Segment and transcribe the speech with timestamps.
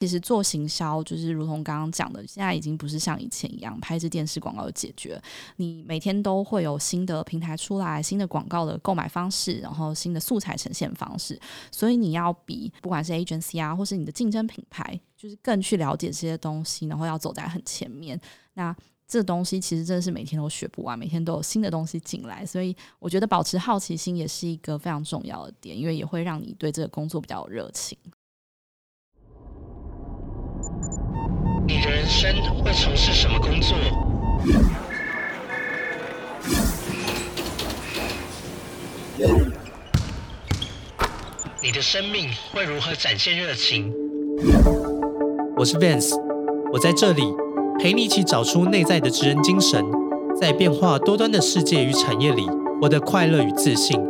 [0.00, 5.20] 其实做行销就是如同刚刚讲的，现在已经不是像以前一样拍支电视广告就解决。
[5.56, 11.38] 你每天都会有新的平台出来，新的广告的购买方式，然后新的素材呈现方式，
[11.70, 18.18] 所以你要比不管是 agency 啊，或是你的竞争品牌，就是更去了解这些东西，然后要走在很前面。
[18.54, 18.74] 那
[19.06, 27.98] 这东西其实真的是每天都学不完，每天都有新的东西进来，所以我觉得保持好奇心也是一个非常重要的点，因为也会让你对这个工作比较有热情。
[31.66, 33.76] 你的人生会从事什么工作？
[41.62, 43.92] 你的生命会如何展现热情？
[45.56, 46.14] 我是 Vance，
[46.72, 47.22] 我在这里
[47.78, 49.84] 陪你一起找出内在的职人精神，
[50.40, 52.46] 在变化多端的世界与产业里，
[52.80, 54.00] 我的快乐与自信，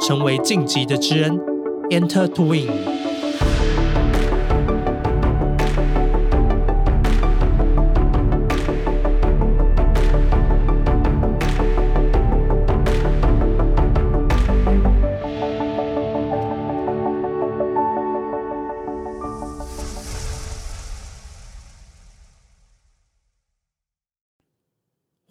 [0.00, 1.38] 成为晋级的职人
[1.90, 2.95] ，Enter to Win。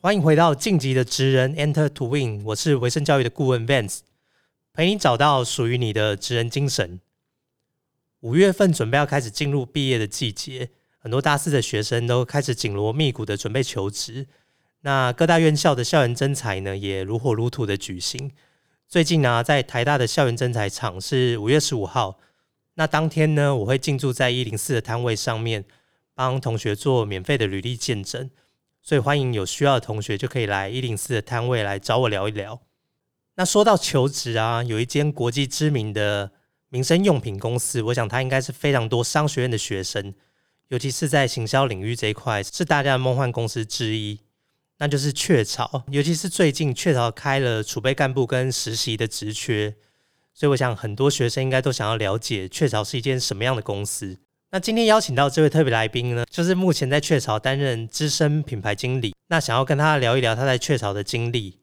[0.05, 4.01] 欢迎回到晋级的职人 Enter to Win，我是维生教育的顾问 Vance，
[4.71, 6.99] 陪你找到属于你的职人精神。
[8.19, 14.27] 五月份准备要开始进入毕业的季节，很多大四的学生都开始紧锣密鼓的准备求职。
[14.81, 18.29] 那各大院校的校园征才呢，也如火如荼的举行。
[18.87, 22.19] 最近呢，在台大的校园征才场是五月十五号，
[22.75, 25.65] 那当天呢，我会进驻在一零四的摊位上面，
[26.13, 28.29] 帮同学做免费的履历见证。
[28.85, 32.61] 所以欢迎有需要的同学就可以来一零四的摊位来找我聊一聊。
[33.33, 36.31] 那说到求职啊，有一间国际知名的
[36.69, 40.13] 民生用品公司，我想它应该是非常多商学院的学生，
[40.67, 44.19] 尤其是在行销领域这一块，是大家的梦幻公司之一。
[44.77, 49.73] 那就是雀巢，尤其是最近雀巢开了储备干部跟实习的职缺，
[50.31, 54.19] 所以我想很多学生应该都想要了解雀巢是一间什么样的公司。
[54.55, 59.13] 那今天邀请到这位特别来宾呢，就是目前在雀巢担任资深品牌经理。
[59.27, 61.59] 那想要跟他聊一聊他在雀巢的经历。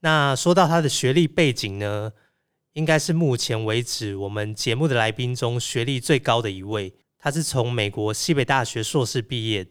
[0.00, 2.12] 那说到他的学历背景呢，
[2.72, 6.94] 应该是目前为止我们节目的来宾中学历最高的一位。
[7.18, 9.66] 他是从美国西北大学硕士毕业，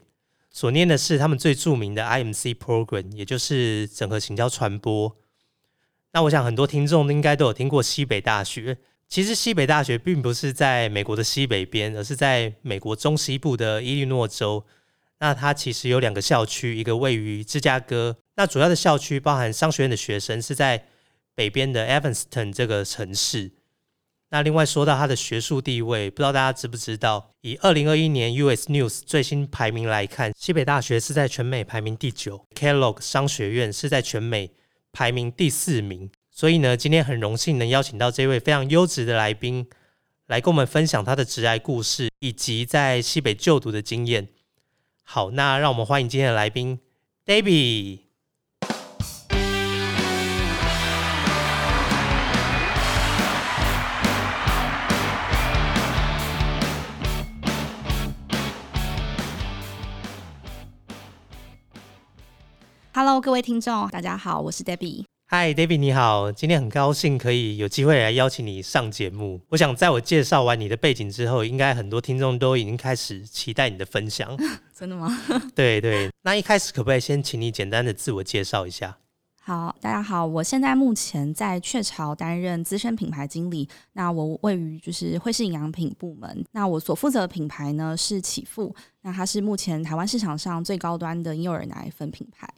[0.48, 5.16] 所念的是他们最著名的 IMC Program，也就是整合行销传播。
[6.12, 8.78] 那我想很多听众应该都有听过西北大学。
[9.08, 14.66] 其实西北大学并不是在美国的西北边，而是在美国中西部的伊利诺州。
[15.20, 18.18] 那它其实有两个校区，一个位于芝加哥。
[18.36, 20.84] 那主要的校区包含商学院的学生是在
[21.34, 23.52] 北边的 Evanston 这个城市。
[24.30, 27.34] 那另外说到它的学术地位，不知道大家知不知道？
[27.40, 34.52] 以二零二一年 US News 最新排名来看，西北大学是在全美排名第九，Kellogg 商学院是在全美
[34.92, 36.10] 排名第四名。
[36.38, 39.68] 所以呢，今天很荣幸能邀请到这位非常优质的来宾，
[40.28, 44.28] 来跟我们分享他的职癌故事以及在西北就读的经验。
[45.02, 46.78] 好，那让我们欢迎今天的来宾
[47.26, 48.02] ，Debbie。
[62.94, 65.07] Hello，各位听众，大家好，我是 Debbie。
[65.30, 66.32] 嗨，David，你好！
[66.32, 69.38] 今天很高兴可以有机会来邀请你上节目。
[69.50, 74.34] 我想在我介绍完你的背景之后，应该很多听众都已经开始期待你的分享。
[74.74, 75.06] 真的吗？
[75.54, 76.08] 对对。
[76.22, 78.96] 那一开始可不可以先请你简单的自我介绍一下？
[79.42, 83.68] 好，大家好，我现在目前在雀巢担任资深品牌经理。
[83.92, 86.42] 那我位于就是惠氏营养品部门。
[86.52, 92.48] 那我所负责的品牌呢是启富，那它是目前台湾市场上最高端的婴幼儿奶粉品牌。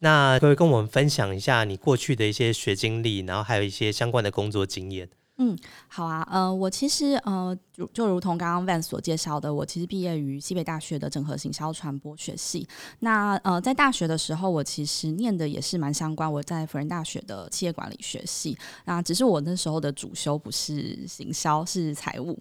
[0.00, 5.08] 那可以跟我们分享一下你过去的一些学经历，然后还有一些相关的工作经验。
[5.40, 12.66] 嗯，好啊，呃，我其实呃，就就如同刚刚 Van 所介绍的，我其实毕业于西北大学的整合行销传播学系。
[12.98, 18.58] 那呃，在大学的时候，我其实念的也是蛮相关，我在辅仁大学的企业管理学系。
[18.84, 22.36] 那只是我那时候的主修不是行销，是财务。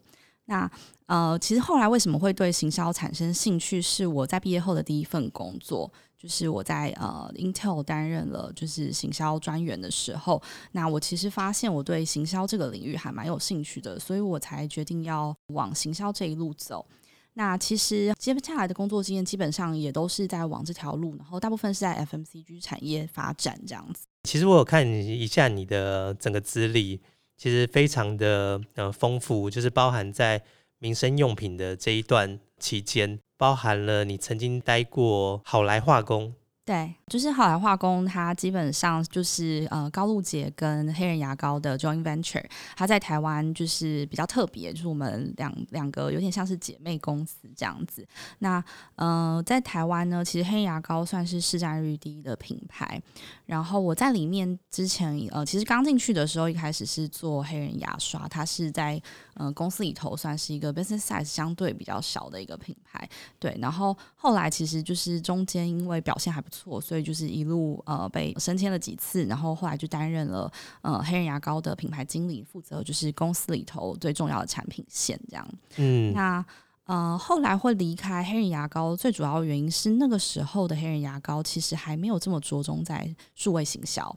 [0.46, 0.68] 那
[1.06, 5.92] 呃，其实后来为什么会对行销产生兴趣，是我在毕业后的第一份工作。
[6.18, 10.42] 就是我在呃 Intel 担任了就是行销专员的时候，
[10.72, 16.86] 那我其实发现我对行销这个领域还蛮有兴趣的，所以我才决定要往行销这一路走。
[17.34, 24.08] 那其实接下来的工作经验基本上也都是在往这条路，然后大部分是在 FMCG 产业发展这样子。
[24.24, 27.00] 其实我有看一下你的整个资历，
[27.38, 30.42] 其实非常的呃丰富，就是包含在
[30.80, 36.34] 民生用品的这一段期间，包含了你曾经待过好来化工。
[36.68, 42.44] 对，就是好来化工，它基本上就是呃高露洁跟黑人牙膏的 joint venture，
[42.76, 48.06] 它在台湾就是比较特别，就是我们两两个有点像是姐妹公司这样子。
[48.40, 48.62] 那
[48.96, 53.02] 呃在台湾呢，其实黑人牙膏算是市占率第一的品牌。
[53.46, 59.02] 然后我在里面之前呃，其实刚进去的时候，一开始是做黑人牙刷，它是在
[59.36, 63.08] 呃公司里头算是一个 business size 相对比较小的一个品牌。
[63.40, 66.57] 对，然后后来其实就是中间因为表现还不错。
[66.58, 70.52] 错，所以就是一路呃被升迁了几次，然后后来就担任了
[70.82, 75.48] 呃黑人牙膏的品牌经理，负责就是公司里头最重要的产品线这样。
[75.76, 76.44] 嗯，那
[76.86, 84.16] 呃后来会离开黑人牙膏，最主要的原因是那个时候的黑人牙膏其实还没有这么着重在数位行销，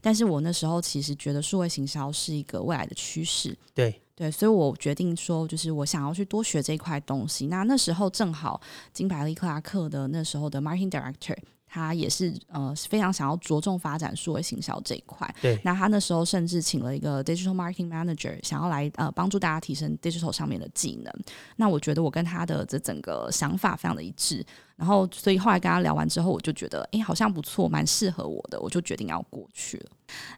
[0.00, 3.56] 但是我那时候其实觉得数位行销是一个未来的趋势。
[3.74, 7.46] 对对，所以我决定说，就是我想要去多学这一块东西。
[7.46, 8.60] 那那时候正好
[8.92, 11.36] 金百利克拉克的那时候的 marketing director。
[11.72, 15.34] 他也是呃非常想要着重发展数位行销这一块。
[15.40, 21.10] 对，那他那时候甚至请了一个 digital marketing manager，想要来呃帮助大家提升 digital 上面的技能。
[21.56, 24.44] 那我觉得我跟他的这整个想法非常的一致。
[24.76, 29.90] 然后，所以后来跟他聊完之后，我就觉得，哎，好像不错，蛮适合我的，我就决定要过去了。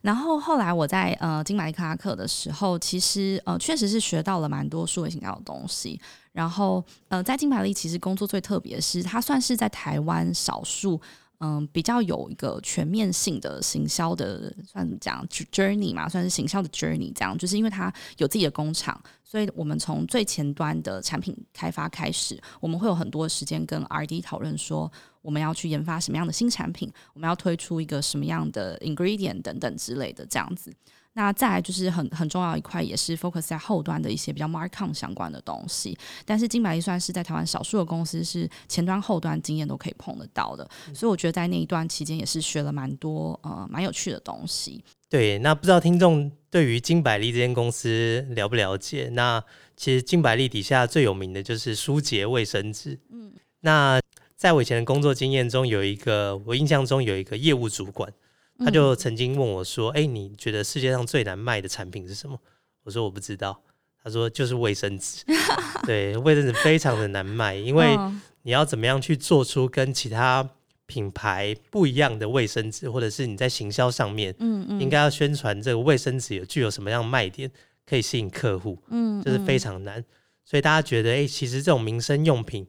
[0.02, 5.98] 然后后来我在呃金玛丽克拉克的时候，其实呃确实是学到了蛮多数位行销的东西。
[6.32, 11.00] 然后呃在金玛丽其实工作最特别的是，他算是在台湾少数。
[11.44, 17.12] 嗯，比较有一个全面性的行销的，算讲？journey 嘛，算是行销的 journey。
[17.12, 30.72] 这样，就是因为它有自己的工厂，所以我们从最前端的产品开发开始，我们会有很多时间跟 R&D 讨论，说我们要去研发什么样的新产品，我们要推出一个什么样的 ingredient 等等之类的，这样子。
[31.16, 35.96] 那再来就是很很重要一块，也是 focus 在后端的一些比较 marcom 相关的东西。
[36.24, 40.68] 但是金百利算是在台湾少数的公司，是前端后端经验都可以碰得到的。
[40.92, 44.84] 所以我觉得在那一段期间也是学了蛮多呃蛮有趣的东西。
[45.08, 49.08] 对，那不知道听众对于金百利这间公司了不了解？
[49.12, 49.40] 那
[49.76, 52.98] 其实金百利底下最有名的就是舒洁卫生纸。
[53.12, 54.00] 嗯，那
[54.36, 58.12] 在我以前的工作经验中，有一个我印象中有一个业务主管。
[58.58, 62.38] 他就曾经问我说：“哎，你觉得世界上最难卖的产品是什么？”
[62.84, 63.60] 我说：“我不知道。”
[64.02, 65.24] 他说：“就是卫生纸。”
[65.84, 67.96] 对，卫生纸非常的难卖，因为
[68.42, 70.48] 你要怎么样去做出跟其他
[70.86, 77.50] 品牌不一样的卫生纸，或者是你在行销上面，嗯嗯，应该要宣传这个卫生纸有具有什么样卖点，
[77.84, 80.04] 可以吸引客户，嗯，这是非常难。
[80.44, 82.66] 所以大家觉得，哎，其实这种民生用品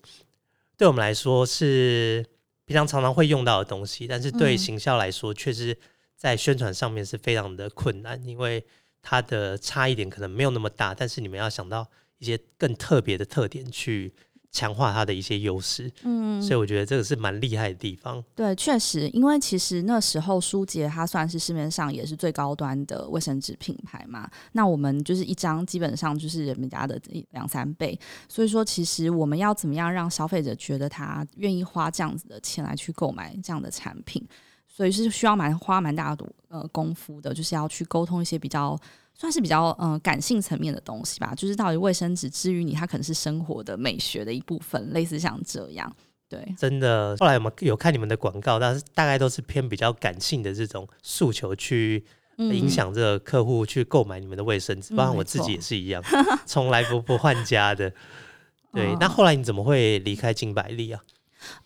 [0.78, 2.26] 对我们来说是。
[2.66, 5.78] 平常常常会用到的东西，但是对行销来说，确实
[6.16, 8.66] 在宣传上面是非常的困难，因为
[9.02, 14.14] 它的差异点可能没有那么大，但是你们要想到一些更特别的特点去。
[14.56, 18.24] 强化它的一些优势，嗯，所以我觉得这个是蛮厉害的地方。
[18.34, 24.32] 对，确实，因为其实那时候舒洁它算是市面上也是最高端的卫生纸品牌嘛。
[24.54, 26.98] 那我们就是一张基本上就是人们家的
[27.32, 28.00] 两三倍，
[28.30, 34.26] 所以说其实我们要怎么样让消费者觉得他愿意花这样子的钱来去购买这样的产品，
[34.70, 38.80] 所以是需要蛮花蛮大的呃功夫的，就是要去沟通一些比较。
[39.18, 45.94] 算是比较嗯感性层面的东西吧，就是到底卫生纸治愈你，它可能是生活的美学的一部分，类似像这样。
[46.28, 47.16] 对，真的。
[47.20, 52.04] 后来我们有看你们的广告，但是大概都是偏比较感性的这种诉求去
[52.38, 56.04] 影响这个客户去购买你们的卫生纸，包括我自己也是一样，
[56.46, 57.92] 从来不不换家的。
[58.74, 61.00] 对，那后来你怎么会离开金百利啊？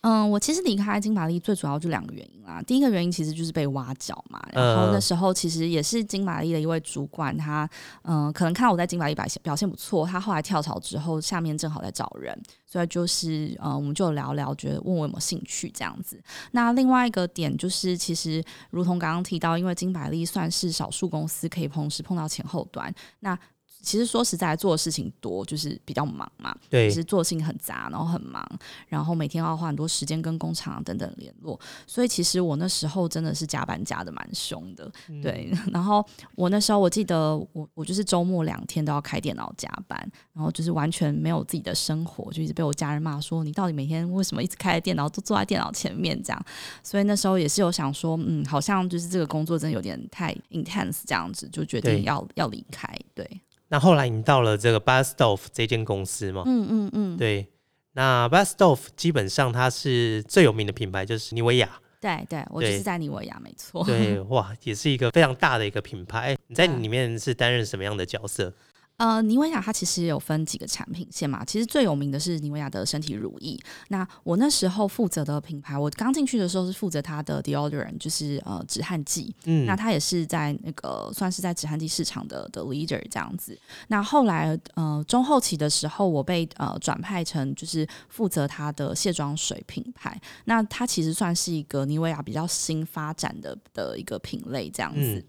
[0.02, 2.62] 嗯，我其实离开金玛丽最主要就两个原因啦。
[2.66, 7.70] 第一个原因其实就是被挖角嘛，然后那时候其实也是金玛丽的一位主管，他
[8.04, 16.22] 嗯可能看到我在金玛丽表现表现不错，他后来跳槽之后，下面正好在找人，所以就是呃我们就聊聊，觉得问我有没有兴趣这样子。
[16.52, 23.38] 那另外一个点就是，其实如同刚刚提到，因为金百丽算是少数公司可以同时碰到前后端，那。
[23.82, 26.56] 其实说实在，做的事情多，就是比较忙嘛。
[26.70, 28.46] 对，其实做事情很杂，然后很忙，
[28.88, 31.60] 然后每天要花很多时间跟工厂等等联络。
[31.88, 34.92] 所以其实我那时候真的是加班加的蛮凶的。
[35.22, 36.06] 对， 然后
[36.36, 39.98] 我那时候我记得我我就是周末两天都要开电脑加班，
[40.34, 46.46] 然后就是完全没有自己的生活，就一直被我家人骂说你到底每天为什么一直开着电脑都坐在电脑前面这样。
[46.84, 52.88] 所以那时候也是有想说，嗯，好像就是这个工作真的有点太 intense 这样子，就决定要要离开。
[53.14, 53.42] 对。
[53.70, 56.44] 那后来你到了这个 Bastoff 这间公司吗？
[56.46, 57.48] 嗯嗯嗯，对。
[57.94, 61.70] 那 b a s t o f 基本上它是最有名的品牌就是妮维雅。
[62.00, 63.84] 对对，我就是在妮维雅，没错。
[63.84, 66.38] 对， 哇，也是一个非常大的一个品牌。
[66.48, 68.54] 你在里面是担任什么样的角色？
[69.00, 73.58] 呃，妮维雅它其实有分几个产品线嘛，其实最有名的是妮维雅的身体乳液。
[73.88, 79.34] 那我那时候负责的品牌，我刚进去的时候是负责它的 deodorant，就是呃止汗剂。
[79.46, 83.58] 嗯，那它也是在那个算是在止汗剂市场的的 leader 这样子。
[83.88, 90.20] 那后来呃中后期的时候，我被呃转派成就是负责它的卸妆水品牌。
[90.44, 95.00] 那它其实算是一个妮维雅比较新发展的的一个品类这样子。
[95.00, 95.24] 嗯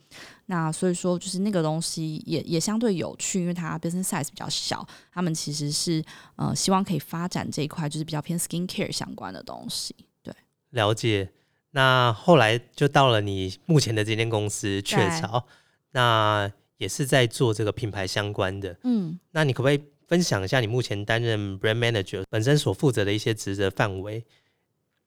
[0.51, 6.05] 那所以说，就是那个东西也也相对有趣，因为它 business size 比较小，他们其实是
[6.35, 9.95] 呃希望可以发展这一块，就是比较偏 skin care 相关的东西。
[10.25, 10.35] 对，
[10.71, 11.31] 了解。
[11.71, 15.47] 那后来就到了你目前的这间公司雀巢，
[15.93, 18.77] 那也是在做这个品牌相关的。
[18.83, 24.27] 嗯，那你可不可以分享一下你目前担任 brand manager 本身所负责的一些职责范围？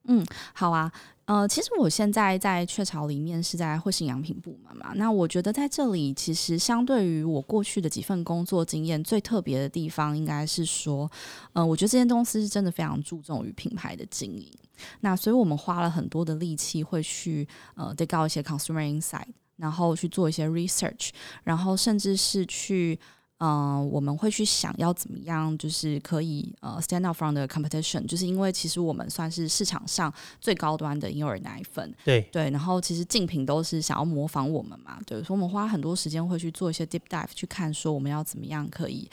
[0.04, 0.92] 嗯好啊。
[1.26, 4.92] 呃，其实我现在在雀巢里面是在会信养品部门嘛。
[4.96, 11.10] 那我觉得在这里，其实相对于我过去的几份工作经验，最特别的地方应该是说，
[11.54, 14.52] 呃，我觉得这间公司是真的非常注重于品牌的经营。
[15.00, 21.08] 那所以我们花了很多的力气，会去呃 dig out 一些 consumer insight，然后去做一些 research，
[21.42, 23.00] 然后甚至是去。
[23.44, 30.10] 嗯，我们会去想要怎么样，就是可以呃 stand out from the competition，就是因为其实我们算是市场上
[30.40, 39.06] 最高端的婴儿奶粉，对，对，然后其实竞品都是想要模仿我们嘛，对，所以我们花很多时间会去做一些 deep dive，去看说我们要怎么样可以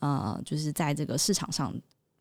[0.00, 1.72] 呃，就是在这个市场上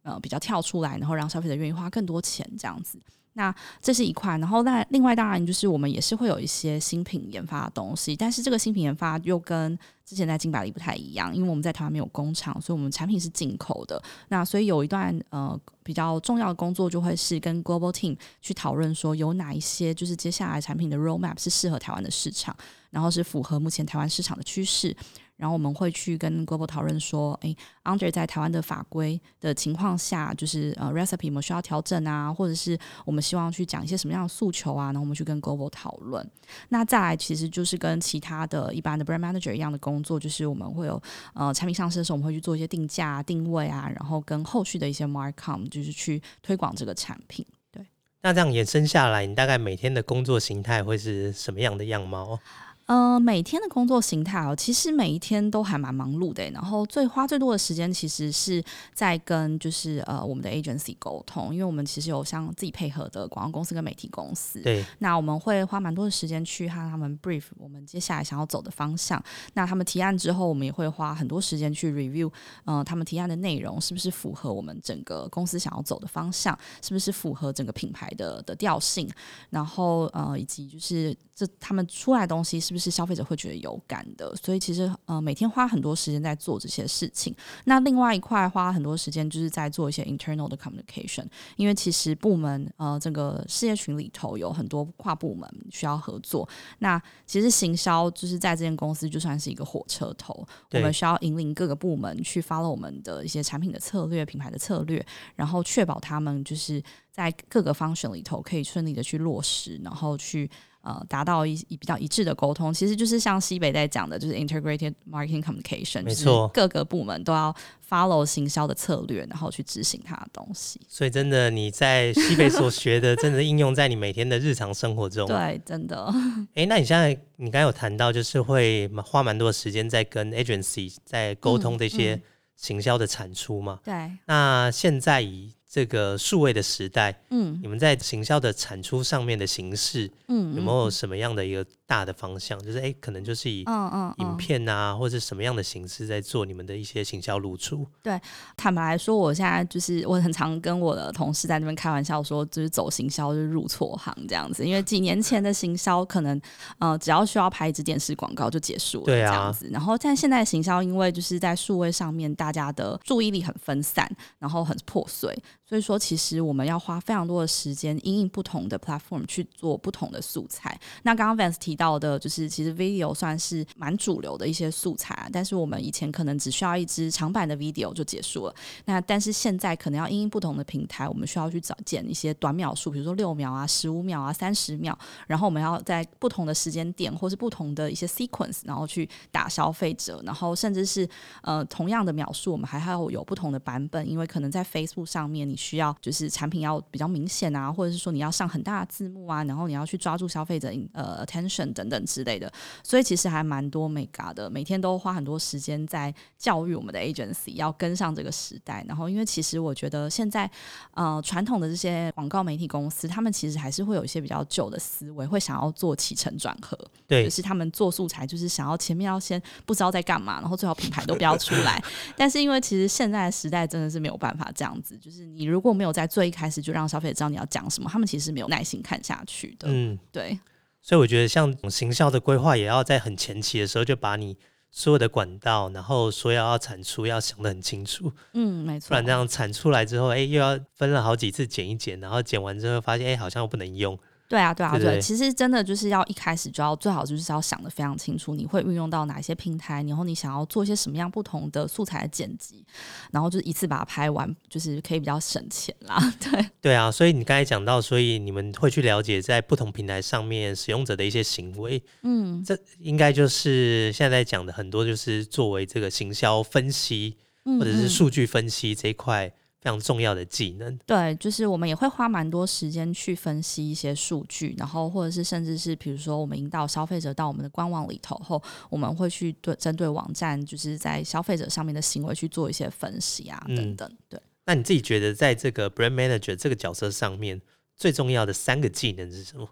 [0.04, 3.00] 呃比较跳出来，然后让消费者愿意花更多钱这样子。
[3.38, 14.02] 那这是一块，然后那另外当然就是我们也是会有一些新品研发的东西，但是这个新品研发又跟之前在金百利不太一样，因为我们在台湾没有工厂，所以我们产品是进口的。
[14.30, 22.56] 那所以有一段呃比较重要的工作就会是跟 global team 去讨论说有哪一些就是接下来产品的 roadmap 是适合台湾的市场，
[22.90, 24.96] 然后是符合目前台湾市场的趋势。
[25.38, 36.26] 然后我们会去跟 Global 讨论说，诶 u n d e r 在台湾的法规的情况下，就是呃 recipe 我们需要调整啊，或者是我们希望去讲一些什么样的诉求啊，然后我们去跟 Global 讨论。
[36.70, 41.02] 那再来，其实就是跟其他的一般的 Brand Manager 一样的工作，就是我们会有
[41.34, 47.46] 呃产品上市的时候，我们会去做一些定价、定位啊，然后跟后续的一些 Markom 就是去推广这个产品。
[47.72, 47.86] 对，
[48.22, 52.40] 那这样延伸下来，你大概每天的工作形态会是什么样的样貌？
[52.86, 56.48] 呃，每天的工作形态哦，其实每一天都还蛮忙碌的。
[56.52, 58.64] 然后最花最多的时间，其实是
[58.94, 64.62] 在跟就是呃我们的 agency 沟通，因为我们其实有像自己配合的广告公司跟媒体公司。
[64.62, 69.20] 对，那我们会花蛮多的时间去和他们 brief 我们接下来想要走的方向。
[69.56, 72.32] 那他们提案之后，我们也会花很多时间去 review，
[72.66, 79.10] 呃，他们提案的内容是不是符合我们整个公司想要走的方向，是不是符合整个品牌的的调性，
[79.50, 82.75] 然后呃，以及就是这他们出来的东西是。
[82.76, 87.34] 不是消费者会觉得有感的，所以其实呃每天花很多时间在做这些事情。
[87.64, 91.24] 那另外一块花很多时间就是在做一些 internal 的 communication，
[91.56, 96.46] 因为其实部门呃这个事业群里头有很多跨部门需要合作。
[96.80, 105.02] 那其实行销就是在这间公司就算是一个火车头，我们需要引领各个部门去 follow 我们的一些产品的策略、品牌的策略，
[105.38, 110.52] 然后确保他们就是在各个 function 里头可以顺利的去落实，然后去。
[110.86, 117.54] 呃，达到一比较一致的沟通，其实就是像西北在讲的，就是 integrated marketing communication，没错，各个部门都要
[117.90, 120.80] follow 行销的策略，然后去执行它的东西。
[120.88, 125.26] 所以，真的你在西北所学的，真的应用在你每天的日常生活中。
[125.28, 126.06] 对，真的。
[126.54, 132.22] 哎，那你现在你刚有谈到，就是会花蛮多时间在跟 agency 在沟通这些
[132.56, 133.80] 行销的产出嘛？
[133.84, 134.12] 对。
[134.28, 142.58] 那现在以这个数位的时代，嗯，你们在行销的产出上面的形式，嗯，有没有什么样的一个大的方向？
[142.64, 147.86] 就是哎，可能就是以嗯嗯影片啊，或者什么样的形式在做你们的一些行销露出？
[148.02, 148.18] 对，
[148.56, 154.66] 坦白来说，我现在就是我很常跟我的同事在那边开玩笑说，就是走行销就是入错行这样子。
[154.66, 156.40] 因为几年前的行销可能
[156.80, 159.70] 呃，只要需要拍一支电视广告就结束了，对啊，这样子。
[159.74, 165.38] 然后但现在行销，因为就是在数位上面，大家的注意力很分散，然后很破碎。
[165.68, 170.80] 所以说，其实我们要花非常多的时间，因应不同的 platform 去做不同的素材。
[171.02, 178.54] 那刚刚 Vance 提到的，就是其实 video 算是蛮主流的一些素材，但是我们以前可能只需要一支长版的 video 就结束了。
[178.86, 184.96] 那但是现在可能要因应不同的平台，我们需要去找剪一些短秒数，比如说六秒啊、十五秒啊、三十秒，
[185.26, 191.10] 然后我们要在不同的时间点或是不同的一些 sequence，然后去打消费者，然后甚至是
[191.42, 195.55] 呃同样的秒数，我们还要有不同的版本，因为可能在 Facebook 上面你。
[195.56, 202.52] 你需要就是产品要比较明显啊，或者是说你要上很大的字幕啊，然后你要去抓住消费者呃 attention 等等之类的。
[202.84, 208.84] 所以其实还蛮多 mega 的，每天都花很多时间在教育我们的 agency 要跟上这个时代。
[208.86, 210.50] 然后因为其实我觉得现在
[210.92, 216.78] 呃传统的这些广告媒体公司，他们其实还是会有一些比较旧的思维，会想要做起承转合。
[217.08, 221.82] 对，就是他们做素材，就是想要前面要先不知道在干嘛，然后最好品牌都不要出来。
[222.18, 229.68] 但是因为其实现在的时代真的是没有办法这样子，就是你如果没有在最一开始就让消费者知道你要讲什么，他们其实没有耐心看下去的。
[229.70, 230.40] 嗯，对。
[230.82, 234.38] 所以我觉得像行销的规划，也要在很前期的时候就把你
[234.70, 238.12] 所有的管道，然后说要要产出，要想得很清楚。
[238.34, 238.90] 嗯，没错。
[238.90, 243.98] 不然这样产出来之后，哎，又要分了好几次剪一剪，然后剪完之后发现，哎，好像又不能用。
[244.28, 252.66] 对啊，对啊，对，其实真的就是要一开始就要最好就是要想的非常清楚，你会运用到哪些平台，然后你想要做一些什么样不同的素材的剪辑，
[253.12, 256.00] 然后就一次把它拍完，就是可以比较省钱啦。
[256.20, 269.32] 对，对啊，所以你刚才讲到，所以你们会去了解在不同平台上面使用者的一些行为，嗯，这应该就是现在讲的很多，就是作为这个行销分析或者是数据分析这一块。
[269.66, 283.92] 非常重要的技能，对，就是我们也会花蛮多时间去分析一些数据，然后或者是甚至是比如说我们引导消费者到我们的官网里头后，我们会去对针对网站就是在消费者上面的行为去做一些分析啊等等。
[284.08, 287.42] 对，那你自己觉得在这个 brand manager 这个角色上面
[287.76, 289.50] 最重要的三个技能是什么？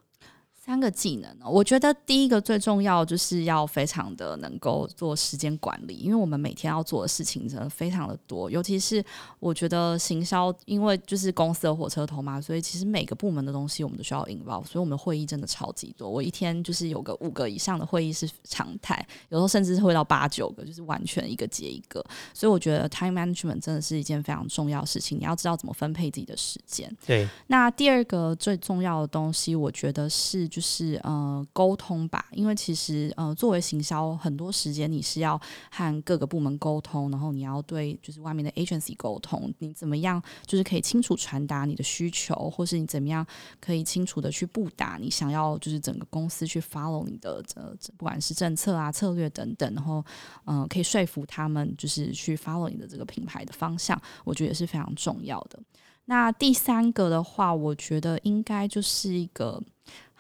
[0.65, 1.45] 三个技能呢？
[1.45, 9.03] 我觉得第一个最重要就是要非常的能够做时间管理，因为我们每天要做的事情真的非常的多，尤其是
[9.41, 16.09] 我觉得行销，因为就是公司的火车头嘛，所以其实每个部门的东西我们都需要引爆，所以我们的会议真的超级多。
[16.09, 22.01] 我一天就是有个五个以上的会议是常态，有时候甚至是会到八九个，就是完全一个接一个。
[22.33, 26.89] 所以我觉得 time management 真的是一件非常重要的事情，你要知道怎么分配自己的时间。
[27.05, 27.27] 对。
[27.47, 30.49] 那第二个最重要的东西，我觉得是。
[30.53, 35.39] 就是呃沟通吧，因为其实呃作为行销，很多时间你是要
[35.71, 43.25] 和各个部门沟通，然后你要对就是外面的 agency 沟通，你怎么样就是可以清楚传达你的需求，或是你怎么样
[43.59, 50.05] 可以清楚的去布达你想要就是整个公司去 follow 你的呃不管是政策啊策略等等，然后
[50.45, 55.59] 嗯可以说服他们就是去 follow 你的这个品牌的方向，我觉得也是非常重要的。
[56.05, 59.59] 那第三个的话，我觉得应该就是一个。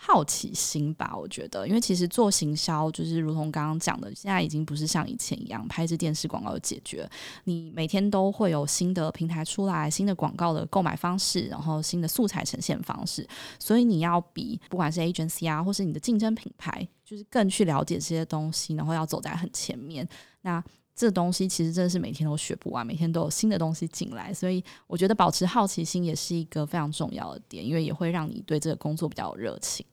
[0.05, 7.09] 好奇心吧，我觉得，因为其实做行销就是如同刚刚讲的，现在已经不是像以前一样拍支电视广告就解决。
[7.45, 13.25] 你每天都会有新的平台出来，新的广告的购买方式，然后新的素材呈现方式，
[13.57, 20.05] 所以你要比不管是 agency 啊，或是你的竞争品牌，就是更去了解这些东西，然后要走在很前面。
[20.41, 20.61] 那
[20.95, 29.85] 这东西其实真的是每天都学不完，每天都有新的东西进来，所以我觉得保持好奇心也是一个非常重要的点，因为也会让你对这个工作比较有热情。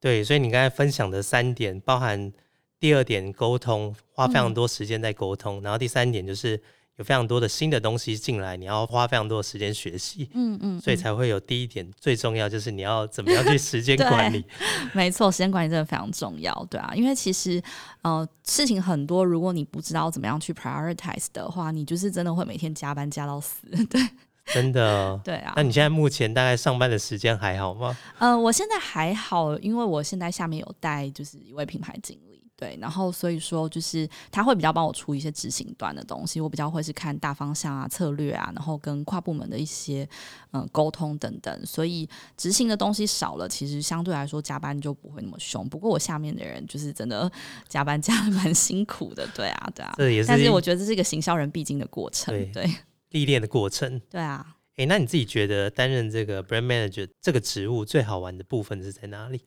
[0.00, 2.32] 对，所以你刚才分享的三点，包含
[2.78, 6.60] 第二点沟通，花非常多时间在沟通，然后第三点就是。
[6.98, 14.44] 有非常多的新的东西进来，你要花非常多的时间学习，嗯嗯，所以才会有第一点最重要就是你要怎么样去 时间管理。
[14.92, 17.62] 没错，时间管理真的非常重要，对啊，因为其实
[18.02, 24.00] 呃事情很多，如果你不知道怎么样去 prioritize 的话，你就是真的会每天加班加到死， 对，
[24.46, 25.52] 真的， 对啊。
[25.54, 27.96] 那你现在目前大概上班的时间还好吗？
[28.18, 32.27] 嗯，我现在还好，因为我现在下面有带就是一位品牌经理。
[32.58, 40.06] 对，然后所以说就是他会比较帮我出一些执行端的东西，我比较会是看大方向啊、策略啊，然后跟跨部门的一些
[40.50, 45.68] 嗯沟通等等，所以执行的东西少了，其实相对来说加班就不会那么凶。
[45.68, 47.30] 不过我下面的人就是真的
[47.68, 52.68] 加班加的蛮辛苦的，对啊，对啊，这也是，但是我觉得这是一个行销人必经的过程，对，
[53.10, 54.56] 历练的过程，对啊。
[54.74, 59.42] 哎，那你自己觉得担任这个 brand manager 这个职务最好玩的部分是在哪里？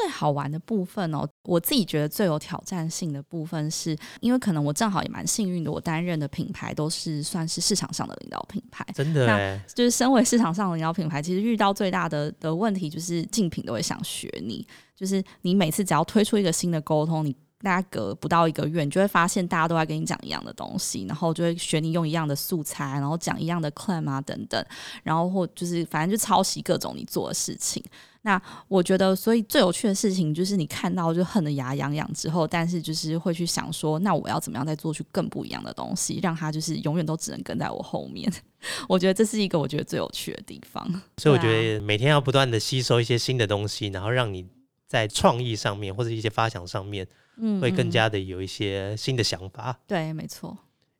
[0.00, 8.86] 最好玩的部分哦，我自己觉得最有挑战性的部分，是因为可能我正好也蛮幸运的，我担任的品牌都是算是市场上的领导品牌。
[8.94, 24.64] 真的，那就是身为市场上的领导品牌，其实遇到最大的的问题就是竞品都会想学你，就是你每次只要推出一个新的沟通，你大家隔不到一个月，你就会发现大家都在跟你讲一样的东西，然后就会学你用一样的素材，然后讲一样的 claim 啊等等，
[25.02, 27.82] 然后或就是反正就抄袭各种你做的事情。
[28.22, 38.30] 那我觉得，所以最有趣的事情就是你看到就恨得牙痒痒之后，但是就是会去想说，那我要怎么样再做出更不一样的东西，让他就是永远都只能跟在我后面。
[38.88, 40.86] 我觉得这是一个我觉得最有趣的地方。
[41.16, 44.46] 所以我觉得每天要不断的吸收一些新的东西，然后让你
[44.86, 49.78] 在创意上面或者一些发想上面，嗯，会更加的有一些新的想法。
[49.86, 50.56] 对，没错。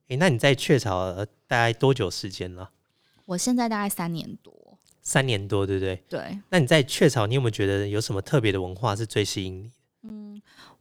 [0.09, 1.15] 诶，那你在雀巢
[1.47, 2.71] 大概多久时间了？
[3.27, 6.03] 我现在大概三年多，三年多，对不对？
[6.09, 10.30] 对，那你在雀巢，你有没有觉得有什么特别的文化是最吸引你？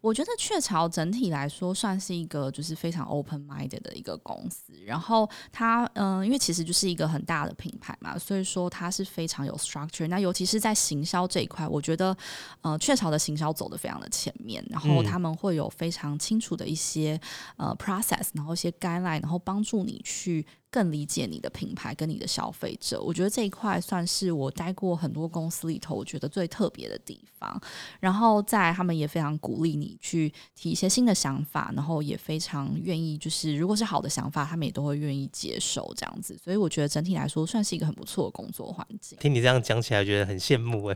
[0.01, 10.07] 我觉得雀巢整体来说算是一个就是非常 open minded 的一个公司，然后它嗯、因为其实就是一个很大的品牌嘛，所以说它是非常有 structure。
[10.07, 12.15] 那尤其是在行销这一块，我觉得
[12.61, 17.19] 呃雀巢的行销走的非常的前面，然后嗯他们会有非常清楚的一些
[17.57, 23.01] 呃 process，然后一些 guideline，然后帮助你去更理解你的品牌跟你的消费者。
[23.01, 27.59] 我觉得这一块算是我待过很多公司里头，我觉得最特别的地方。
[27.99, 36.37] 然后在他们也非常鼓励你去提一些新的想法，然后也非常愿意，就是如果是好的想法，他们也都会愿意接受这样子。
[36.37, 39.17] 所以我觉得整体来说算是一个很不错的工作环境。
[39.19, 40.95] 听你这样讲起来，觉得很羡慕 哎。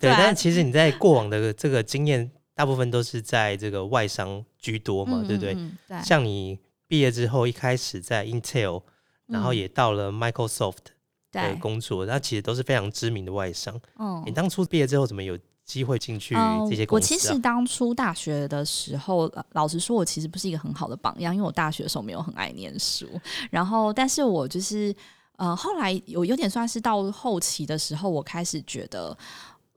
[0.00, 5.56] 对，但是其实你在过往的这个经验，大部分都是在这个外商居多嘛，对不对？
[6.04, 8.82] 像你毕业之后，一开始在 Intel，
[9.26, 10.76] 然后嗯也到了 Microsoft
[11.30, 13.78] 的对，工作，那其实都是非常知名的外商。
[13.98, 17.16] 嗯你当初毕业之后，怎么有机会进去嗯这些公我其？
[17.18, 23.06] 实当初大学的时候，老老实说，我其实不是一个很好的榜样，因为我大学的时候没有很爱念书。
[23.50, 24.92] 然后，但是我就是
[25.36, 29.16] 呃，后来有有点算是到后期的时候，我开始觉得。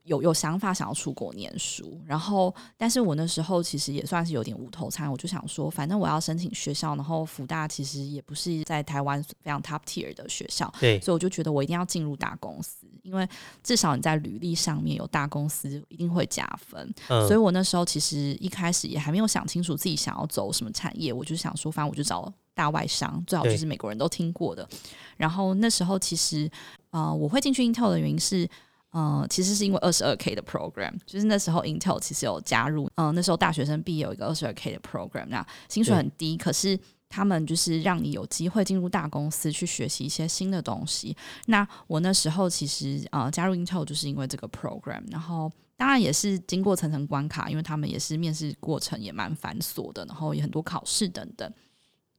[0.04, 13.28] 有有想法想要出国念书，然后，但是我那时候其实也算是有点无头餐，我就想说，反正我要申请学校，然后福大其实也不是在台湾非常 top tier 的学校，对，所以我就觉得我一定要进入大公司，因为
[13.62, 16.92] 至少你在履历上面有大公司一定会加分。
[17.08, 24.68] 嗯所以我那时候其实一开始也还没有想清楚自己想要走什么产业，我就想说，反正我就找大外商，最好就是美国人都听过的。
[25.16, 26.50] 然后那时候其实
[26.90, 28.48] 呃，我会进去 Intel 的原因是。
[28.92, 36.78] 呃，其实是因为二十二 K 的 program，就是那时候 Intel 其实有加入，嗯、那时候大学生毕业有一个二十二 K 的 program，那薪水很低，可是
[37.08, 41.16] 他们就是让你有机会进入大公司去学习一些新的东西。
[41.46, 51.50] 那我那时候其实呃加入 Intel 就是因为这个 program，然后当然也是经过层层关卡，因为他们也是面试过程也蛮繁琐的，然后也很多考试等等。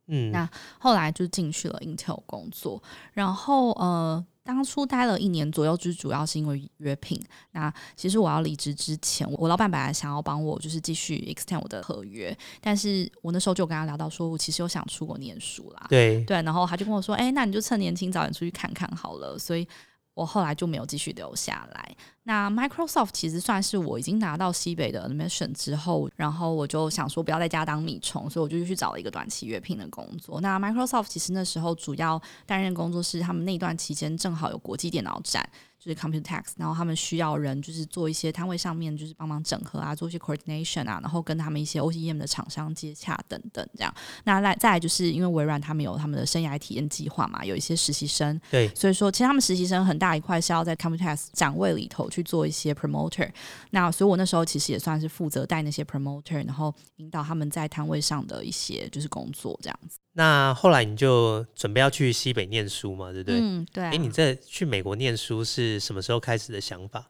[0.08, 2.82] 嗯，那后来就进去了 Intel 工作，
[3.14, 7.20] 然后呃，当初待了一年左右，就是主要是因为约聘。
[7.52, 19.68] 那其实我要离职之前，我老板本来想要帮我就是继续 extend 我的合约，但是我那时候就跟他聊到说，我其实有想出国念书啦，对，对，然后他就跟我说：“哎、那你就趁年轻早点出去看看好了。”所以
[20.14, 21.96] 我后来就没有继续留下来。
[22.24, 30.40] 那 Microsoft 其实算是我已经拿到西北的 admission 之后，然后我就想说不要在家当米虫，所以我就去找了一个短期约聘的工作。
[30.40, 35.48] 那 Microsoft 其实那时候主要担任工作是他们那段期间正好有国际电脑展。
[35.84, 43.94] 就是 Computex，然后他们需要人就是做一些摊位上面就是帮忙整合啊，做一些 coordination 啊，然后跟他们一些 OEM 的厂商接洽等等这样。
[44.24, 53.30] 那来再来就是因为微软他们有他们的生涯体验计划嘛，有一些实习生，对，所以说其实他们实习生很大一块是要在 Computex 展位里头去做一些 promoter。
[53.72, 59.98] 那所以我那时候其实也算是负责带那些 promoter，然后引导他们在摊位上的一些就是工作这样子。
[60.14, 63.40] 那后来你就准备要去西北念书嘛，对不对？
[63.42, 63.90] 嗯，对、啊。
[63.92, 67.10] 哎、你在去美国念书是什么时候开始的想法？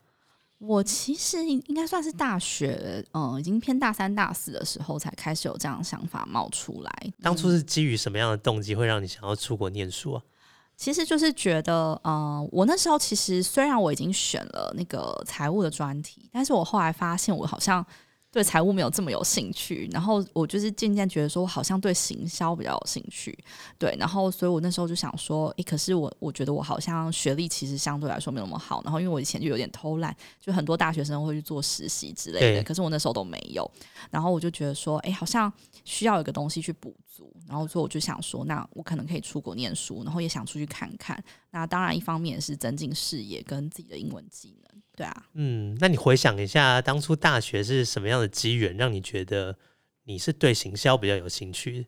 [0.59, 7.13] 我其实应应该算是大学，嗯，已经偏大三、大四的时候才开始有这样的想法冒出来。
[7.21, 10.23] 当初是基于什么样的动机会让你想要出国念书啊？
[10.77, 17.85] 其实就是觉得，嗯、我那时候其实虽然我已经选了那个财务的专题，但是我后来发现我好像
[18.33, 23.37] 对财务没有这么有兴趣，然后我就是渐渐觉得说，我好像对行销比较有兴趣，
[23.77, 33.69] 对，然后所以我那时候就想说，诶，可是我我觉得我好像学历其实相对来说没有那么好，然后因为我以前就有点偷懒，就很多大学生会去做实习之类的，可是我那时候都没有，
[34.09, 35.53] 然后我就觉得说，诶，好像
[35.85, 41.23] 需要有个东西去补足，然后所以我就想说，那我可能可以出国念书，然后也想出去看看。
[41.51, 44.62] 那当然，一方面也是增进视野跟自己的英文技能，
[44.95, 45.25] 对啊。
[45.33, 49.57] 嗯，那你回想一下，当初大学是什么样的机缘，让你觉得
[50.05, 51.87] 你是对行销比较有兴趣？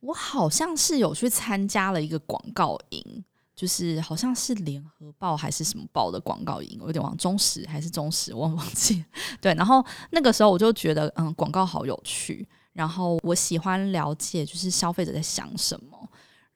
[0.00, 3.24] 我好像是有去参加了一个广告营，
[3.56, 9.04] 就是好像是联合报还是什么报的广告营，我有点忘，中时还是中时，我忘忘记。
[9.40, 16.08] 对，然后那个时候我就觉得，嗯，广告好有趣，然后我喜欢了解就是消费者在想什么。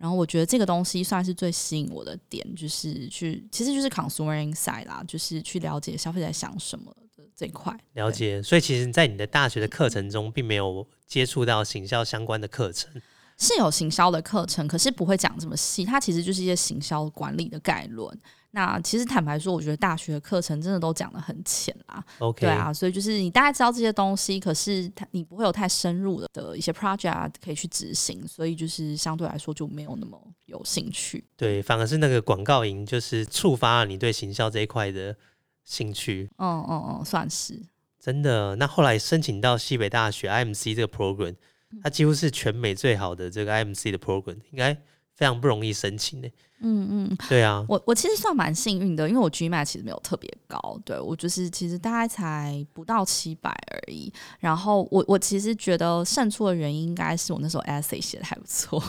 [0.02, 7.72] 然后我觉得这个东西算是最吸引我的点，就是去其实就是 consumer insight 啦，就是去了解消费者在想什么的这一块。
[7.92, 12.90] 了解，所以其实，在你的大学的课程中，并没有接触到行销相关的课程。
[13.38, 18.20] 是有行销的课程，可是不会讲这么细，它其实就是一些行销管理的概论。
[18.54, 22.04] 那其实坦白说，我觉得大学的课程真的都讲的很浅啦。
[22.18, 31.24] OK，对啊，所以就是你大概知道这些东西，可是它你不会有太深入的的一些 project 啊可以去执行，所以就是相对来说就没有那么有兴趣。
[31.36, 35.16] 对，反而是那个广告营，就是触发了你对行销这一块的
[35.64, 36.30] 兴趣。
[36.36, 37.58] 嗯嗯嗯，算是。
[37.98, 41.36] 真的，那后来申请到西北大学 IMC 这个 program，
[41.82, 44.76] 它几乎是全美最好的这个 IMC 的 program，应该
[45.22, 46.28] 非常不容易申请的。
[46.64, 54.12] 嗯嗯，对啊，我我其实算蛮幸运的，因为我 GMAT 其实没有特别高，对我就是其实大概才不到七百而已。
[54.40, 58.82] 然后我我其实觉得胜出的原因应该是我那时候 essay 写的还不错，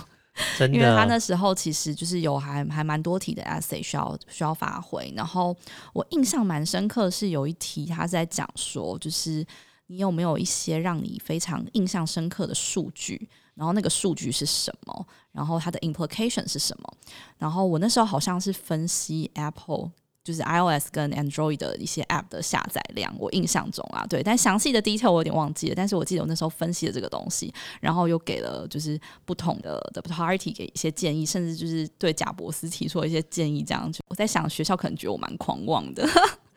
[0.57, 5.13] 真的，因为他那时候其实就是有还还蛮多题的 essay 需要需要发挥。
[5.15, 5.55] 然后
[5.93, 9.45] 我印象蛮深刻是有一题他在讲说，就是
[9.87, 13.29] 你有没有一些让你非常印象深刻的数据？
[13.55, 15.07] 然后那个数据是什么？
[15.31, 16.93] 然后它的 implication 是什么？
[17.37, 19.91] 然后我那时候好像是分析 Apple
[20.23, 25.75] 就是 iOS 跟 Android 的一些 App 的下载量，我印象中啊，对，但详细的 detail 我有点忘记了。
[25.75, 33.63] 但是我记得我那时候分析了这个东西，然后又给了就是不同的的 party 给一些建议，甚至就是对贾博斯提出了一些建议。
[33.63, 36.07] 这样子，我在想学校可能觉得我蛮狂妄的。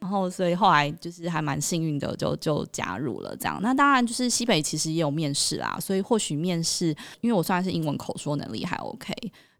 [0.07, 3.59] 然后，所以后来就是还蛮幸运的，就就加入了这样。
[3.61, 9.13] 那当然，就是西北其实也有面试啦，所以或许面试，因为我算是英文口说能力还 OK，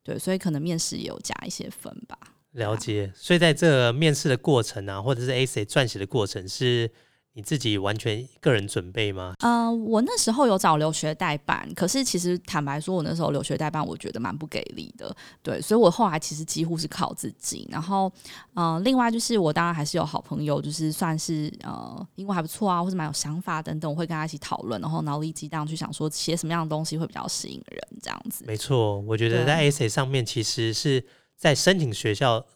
[0.05, 2.17] 对，所以可能面试也有加一些分吧。
[2.53, 3.11] 了解。
[3.13, 6.89] 所以在这面试的过程啊，或者是 AC 撰写的过程，是
[7.37, 9.35] 你自己完全个人准备吗？
[9.41, 17.69] 呃，我那时候有找留学代办，可是其实坦白说，我那时候留学代办我觉得蛮不给力的，对，所以我后来其实几乎是靠自己。
[17.71, 18.11] 然后，
[18.55, 28.47] 呃，另外就是我当然还是有好朋友，就是算是呃英文还不错啊，或者蛮有想法等等，我会跟他一起讨论，然后脑力激荡去想说写什么样的东西会比较吸引人，这样子。
[28.47, 31.05] 没错，我觉得在 essay 上面其实是
[31.37, 32.47] 在申请学校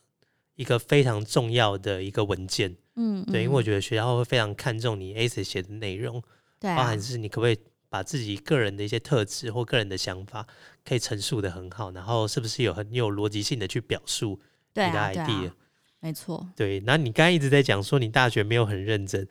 [0.55, 2.77] 一个非常重要的一个文件。
[3.01, 6.23] 嗯，对，因为嗯我觉得学校会非常看重你 essay 写的内容，
[6.59, 7.59] 对、啊包含，是你可不可以
[7.89, 10.47] 把自己个人的一些特质或个人的想法
[10.85, 14.39] 可以陈述的很好，然后是不是有很有逻辑性的去表述
[14.75, 15.49] 你的 idea。
[15.49, 15.55] 啊，
[16.01, 16.47] 没错。
[16.55, 19.27] 对，那你刚刚一直在讲说你大学没有很认真，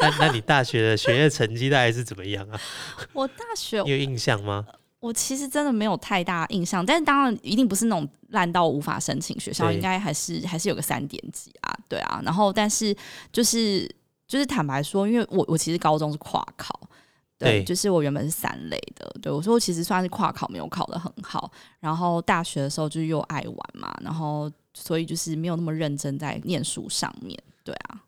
[0.00, 2.60] 那那你大学的学业成绩大概是怎么样啊？
[3.14, 4.66] 我大学你有印象吗？
[5.00, 11.63] 我其实真的没有太大印象，但是当然一定不是那种烂到无法申请学校，应该还是还是有个三点几啊，
[11.94, 12.20] 对啊。
[12.24, 12.96] 然后但是
[13.30, 13.88] 就是
[14.26, 16.80] 就是坦白说，因为我我其实高中是跨考。
[17.36, 28.00] 对，就是我原本是三类的，对我说我其实算是跨考没有考得很好，然后大学的时候就是又爱玩嘛，然后所以就是没有那么认真在念书上面，对啊，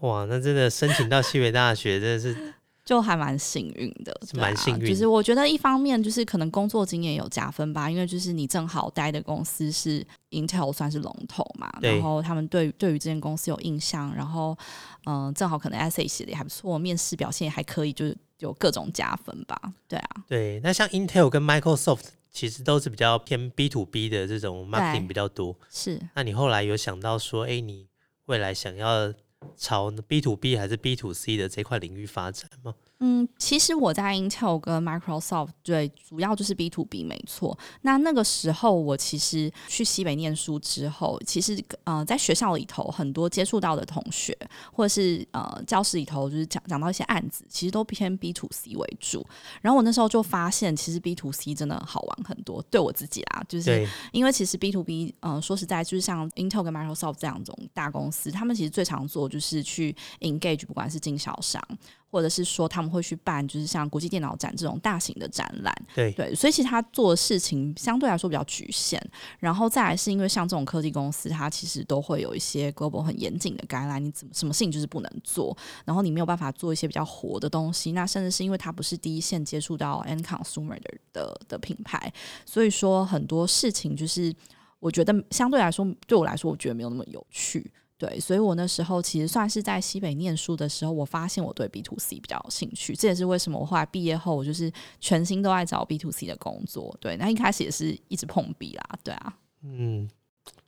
[0.00, 2.54] 哇，那真的申请到西北大学真的是
[2.88, 14.56] 就还蛮幸运的，蛮幸运就是我觉得一方面就是可能工作经验有加分吧，因为就是你正好待的公司是 Intel 算是龙头嘛，然后他们对对于这间公司有印象，然后
[15.04, 19.60] 嗯、呃正好可能 essay 写的也还不错，面试表现也还可以，就是有各种加分吧。
[19.86, 20.58] 对啊，对。
[20.64, 25.54] 那像 Intel 跟 Microsoft 其实都是比较偏 B to B 的这种 marketing 比较多。
[25.68, 27.86] 是那你后来有想到说，哎，你
[28.24, 29.12] 未来想要
[29.56, 32.74] 朝 B to B 还是 B to C 的这块领域发展吗？
[33.00, 37.56] 嗯，其实我在 Intel 跟 Microsoft 对，主要就是 B to B 没错。
[37.82, 44.36] 那那个时候我其实去西北念书之后，其实呃在学校里头很多接触到的同学，
[44.72, 49.24] 或者是呃教室里头就是讲讲到一些案子，其实都偏 B to C 为主。
[49.62, 61.62] 然后我那时候就发现，其实 B to C 真的好玩很多，对我自己啦，就是，因为其实 B to B，嗯、说实在，就是像 Intel 跟 Microsoft 这样种大公司，他们其实最常做就是去 engage，不管是经销商，
[62.10, 65.74] 或者是说他们会去办，就是像国际电脑展这种大型的展览。
[65.94, 69.00] 对，对，所以其实他做的事情相对来说比较局限。
[69.38, 77.92] 然后再来是因为像这种科技公司，它其实都会有一些 global 很严谨的 guideline，你怎么什么事情就是不能做，然后你没有办法做一些比较活的东西。
[77.92, 82.12] 那甚至是因为它不是第一线接触到 end consumer 的的的品牌，
[82.46, 84.34] 所以说很多事情就是
[84.80, 87.70] 我觉得相对来说对我来说，我觉得没有那么有趣。
[87.98, 96.96] 对，所以我那时候其实算是在西北念书的时候，我发现我对 B to C 比较有兴趣，这也是为什么我后来毕业后，我就是全心都在找 B to C 的工作。
[97.00, 100.08] 对，那一开始也是一直碰壁啦，对啊，嗯，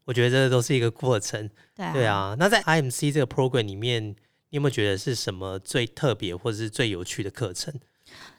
[0.05, 1.49] 我觉得这都是一个过程。
[1.77, 7.73] 对啊，对，啊，那在 IMC 这个 program 里面，你有没有觉得是什么最特别或者是最有趣的课程？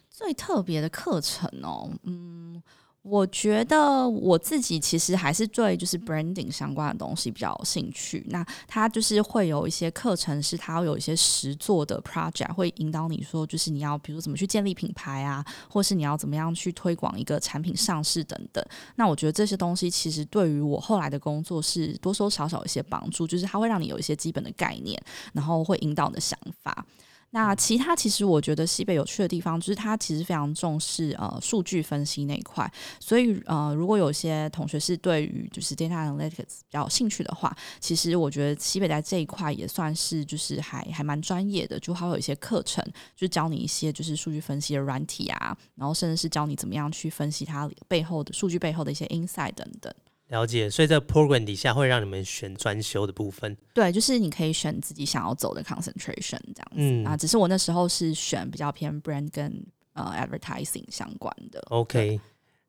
[0.10, 2.62] 最特别的课程哦，嗯，
[3.04, 8.24] 我觉得我自己其实还是对就是 branding 相关的东西比较有兴趣。
[8.30, 18.64] 那它就是会有一些课程，是它有一些实做的 project，会引导你说，就是你要比如怎么去建立品牌啊，或是你要怎么样去推广一个产品上市等等。
[18.96, 25.02] 那我觉得这些东西其实对于我后来的工作是多多少少一些帮助，就是它会让你有一些基本的概念，
[25.34, 26.86] 然后会引导你的想法。
[27.34, 49.94] 那其他其实我觉得西北有趣的地方，就是它其实非常重视呃数据分析那一块，所以呃如果有些同学是对于就是 data analytics 比较有兴趣的话，其实我觉得西北在这一块也算是就是还还蛮专业的，就还有一些课程，就教你一些就是数据分析的软体啊，然后甚至是教你怎么样去分析它背后的数据背后的一些 insight 等等。
[50.32, 53.56] 了解，所以这个 program 底下会让你们选专修的部分。
[53.74, 57.18] 对，就是你可以选自己想要走的 concentration 这样子啊。
[57.18, 61.60] 只是我那时候是选比较偏 brand 跟呃 advertising 相关的。
[61.68, 62.22] OK，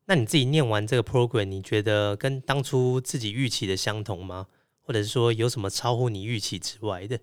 [0.07, 4.49] 那你自己念完这个 program，你觉得跟当初自己预期的相同吗？
[4.81, 7.21] 或者是说有什么超乎你预期之外的？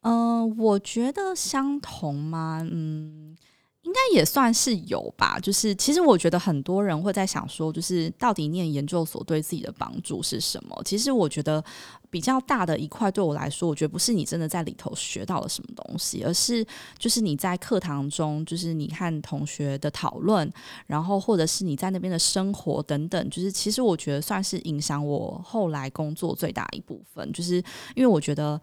[0.00, 2.66] 嗯，我觉得相同吗？
[2.68, 3.36] 嗯。
[3.82, 10.82] 应该也算是有吧，就是其实我觉得很多人会在想说，就是到底念研究所对自己的帮助是什么？
[10.84, 11.64] 其实我觉得
[12.10, 16.64] 比较大的一块对我来说，我觉得不是你真的在里头学到了什么东西，而是
[16.98, 20.52] 就是你在课堂中，就是你和同学的讨论，
[20.86, 27.56] 然后或者是你在那边的生活等等，就是其实我觉得算是影响我后来工作最大一部分，就是
[27.94, 28.60] 因为我觉得。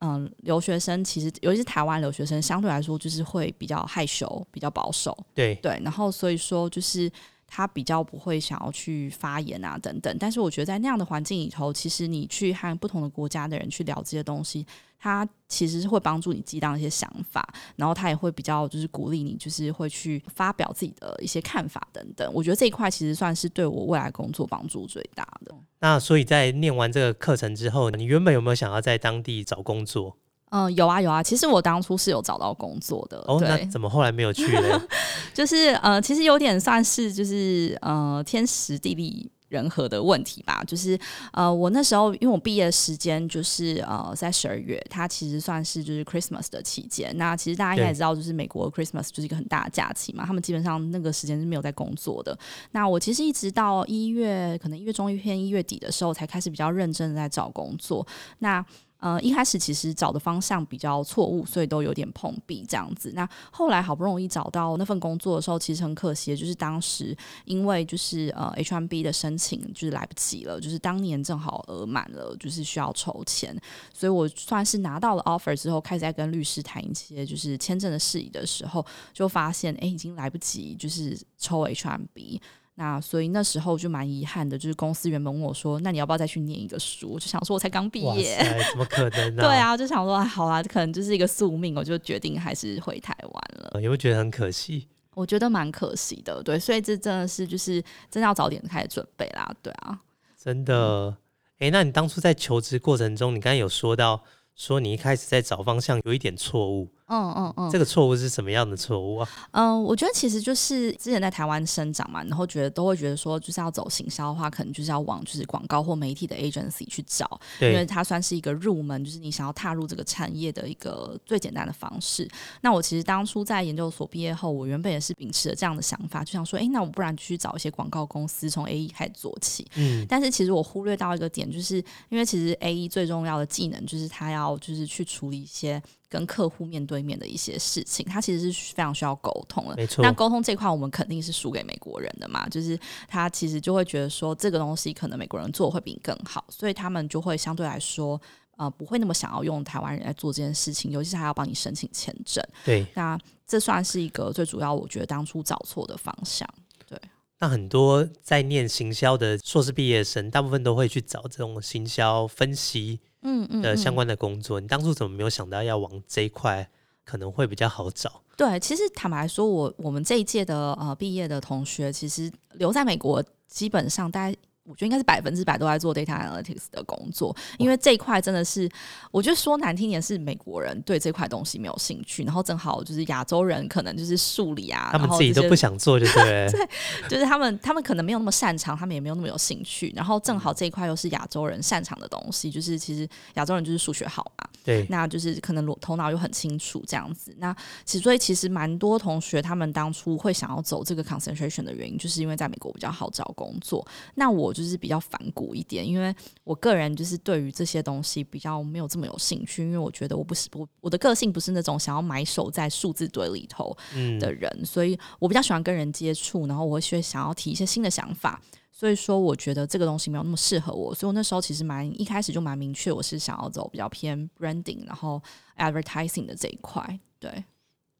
[0.00, 5.16] 嗯，留学生其实，尤其是台湾留学生，相对来说就是会比较害羞、比较保守。
[5.34, 7.10] 对对，然后所以说就是
[7.46, 10.16] 他比较不会想要去发言啊等等。
[10.18, 14.66] 但是我觉得在那样的环境里头，其实你去和不同的国家的人去聊这些东西。
[15.02, 22.30] 他其实是会帮助你激荡一些想法，然后他也会比较就是鼓励你，就是会去发表自己的一些看法等等。
[22.34, 25.54] 我觉得这一块其实算是对我未来工作帮助最大的。
[25.80, 30.18] 那所以在念完这个课程之后，你原本有没有想要在当地找工作？
[30.50, 31.22] 嗯，有啊有啊。
[31.22, 33.24] 其实我当初是有找到工作的。
[33.26, 34.82] 哦，那怎么后来没有去呢？
[35.32, 39.30] 就是呃，其实有点算是就是呃，天时地利。
[39.50, 40.98] 人和的问题吧，就是
[41.32, 47.12] 呃，我那时候因为我毕业的时间就是呃在十二月，它其实算是就是 Christmas 的期间。
[47.18, 52.38] 那其实大家应该也知道，就是美国 Christmas 就是一个很大的假期嘛，他们基本上那个时间是没有在工作的。
[52.70, 58.06] 那我其实一直到一月，可能一月中一天一月底的时候，才开始比较认真的在找工作。
[58.38, 58.64] 那
[59.00, 63.10] 呃，一开始其实找的方向比较错误，所以都有点碰壁这样子。
[63.14, 73.58] 那后来好不容易找到那份工作的时候，其实很可惜，就是当时因为就是呃 H M B 的申请就是来不及了，就是当年正好额满了，就是需要筹钱，
[73.92, 82.40] 所以我算是拿到了 offer 之后，开始在跟律师谈一些就是签证的事宜的时候，就发现哎，已经来不及，就是抽 H M B。
[82.80, 89.42] 那所以那时候就蛮遗憾的，就是公司原本问我说：“那你要不要再去念一个书？”我就想说，我才刚毕业，怎么可能呢？
[89.44, 93.70] 对啊，就想说，好啊，可能就是一个宿命，我就决定还是回台湾了。
[93.74, 94.88] 有没有觉得很可惜？
[95.12, 100.00] 我觉得蛮可惜的，对，所以这真的是就是真的要早点开始准备啦，对啊，
[100.42, 101.14] 真的。
[101.58, 104.22] 哎，那你当初在求职过程中，你刚才有说到
[104.56, 106.88] 说你一开始在找方向有一点错误。
[107.10, 109.28] 嗯嗯嗯，这个错误是什么样的错误啊？
[109.50, 122.28] 嗯，我觉得其实就是之前在台湾生长嘛，然后觉得都会觉得说，就是要走行销的话，可能就是要往就是广告或媒体的 agency 去找，因为它算是一个入门，就是你想要踏入这个产业的一个最简单的方式。
[122.60, 129.66] 那我其实当初在研究所毕业后，我原本也是秉持了这样的想法，就想说，哎，那我不然去找一些广告公司，从 A E 开始做起。
[129.74, 131.76] 嗯，但是其实我忽略到一个点，就是
[132.08, 135.82] 因为其实 A E 最重要的技能就是他要就是去处理一些。
[136.10, 139.76] 跟客户面对面的一些事情，他其实是非常需要沟通的。
[139.76, 148.20] 没错，那沟通这块我们肯定是输给美国人的嘛，就是他其实就会觉得说这个东西可能美国人做会比你更好，所以他们就会相对来说
[148.56, 152.44] 呃不会那么想要用台湾人来做这件事情，尤其是还要帮你申请签证。
[152.64, 156.48] 对，那这算是一个最主要，我觉得当初找错的方向。
[156.88, 157.00] 对，
[157.38, 162.98] 那很多在念行销的硕士毕业生，大部分都会去找这种行销分析。
[163.22, 166.68] 嗯嗯的相关的工作，你当初怎么没有想到要往这一块
[167.04, 168.22] 可能会比较好找？
[168.36, 174.36] 对，其实坦白说，我我们这一届的呃毕业的同学，其实留在美国基本上大概。
[174.64, 178.68] 我觉得应该是百分之百都在做 data analytics 的工作，因为这一块真的是，
[179.10, 186.48] 我觉得说难听点是美国人对这块东西没有兴趣，然后正好就是亚洲人可能就是数理啊，他们自己都不想做，对不对？
[186.52, 186.68] 对，
[187.08, 197.34] 就是他们他们可能没有那么擅长，他们也没有那么有兴趣，然后正好这一块又是亚洲人擅长的东西，就是其实亚洲人就是数学好嘛，对，那就是可能头脑又很清楚这样子。
[197.38, 197.52] 那
[197.84, 203.84] 其实所以其实蛮多同学他们当初会想要走这个 concentration 的原因，就是因为在美国比较好找工作。
[204.14, 213.76] 那我就是比较反骨一点，因为我个人就是对于这些东西比较没有这么有兴趣，因为我觉得我不是我我的个性不是那种想要埋首在数字堆里头
[214.18, 218.40] 的人，所以我比较喜欢跟人接触，然后我会想要提一些新的想法。
[218.72, 225.20] 所以说，我觉得这个东西没有那么适合我，所以我那时候其实蛮一开始就蛮明确，我是想要走比较偏 branding，然后
[225.58, 226.98] advertising 的这一块。
[227.18, 227.44] 对，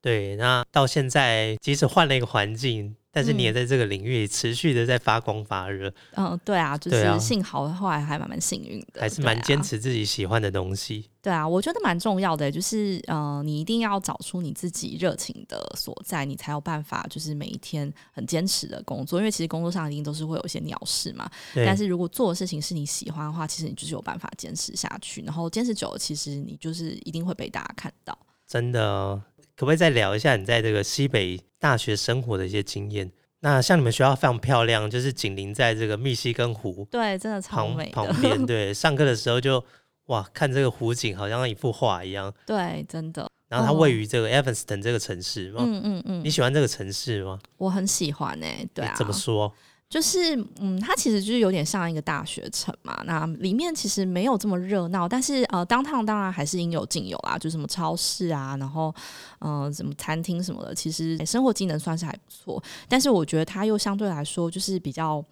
[0.00, 0.36] 对。
[0.36, 2.96] 那到现在，即使换了一个环境。
[3.12, 11.10] 但是你也在这个领域持续的在发光发热，嗯，对啊，就是幸好后来还蛮蛮幸运的，还是蛮坚持自己喜欢的东西。
[11.22, 19.18] 对啊，我觉得蛮重要的，就是呃，你一定要找出你自己热情的所在，你才有办法就是每一天很坚持的工作。
[19.18, 25.20] 因为其实工作上一定都是会有一些鸟事嘛，但是如果做的事情是你喜欢的话，其实你就是有办法坚持下去。
[25.22, 28.16] 然后坚持久了，其实你就是一定会被大家看到。
[28.46, 29.20] 真的。
[29.60, 33.12] 可不可以再聊一下你在这个西北大学生活的一些经验？
[33.40, 37.90] 那像你们学校非常漂亮，就是紧邻在这个密西根湖，对，真的超美。
[37.90, 39.62] 旁边 对，上课的时候就
[40.06, 42.32] 哇，看这个湖景好像一幅画一样。
[42.46, 43.30] 对，真的。
[43.48, 47.38] 然后它位于这个 Evanston 这个城市嘛，嗯嗯嗯，你喜欢这个城市吗？
[47.58, 48.94] 我很喜欢诶，对啊。
[48.96, 49.52] 怎么说？
[49.90, 53.02] 就是，嗯，它其实就是有点像一个大学城嘛。
[53.04, 58.94] 那里面其实没有这么热闹，但是呃，当趟当然还是应有尽有啦，就什么超市啊，然后
[59.40, 62.62] 嗯，什么餐厅什么的，其实生活机能算是还不错。
[62.88, 65.22] 但是我觉得它又相对来说就是比较。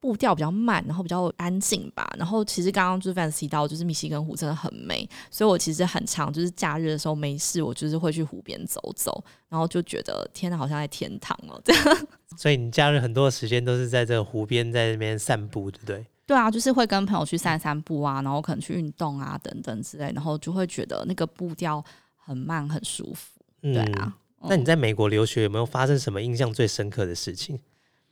[0.00, 2.10] 步调比较慢，然后比较安静吧。
[2.16, 12.06] 然后其实刚刚就是 Vance 提到，就是密西根湖真的很美，所以我其实很长，就是假日的时候没事，我就是会去湖边走走，然后就觉得天呐，好像在天堂哦，这样。
[12.36, 16.06] 所以你假日很多时间都是在这个湖边在那边散步，对不对？
[16.26, 21.84] 对啊，就是会跟朋友去散散步啊，然后可能去运动啊等等之类，然后就会觉得那个步调
[22.16, 23.40] 很慢，很舒服。
[23.60, 24.16] 对啊。
[24.44, 27.58] 那你在美国留学有没有发生什么印象最深刻的事情？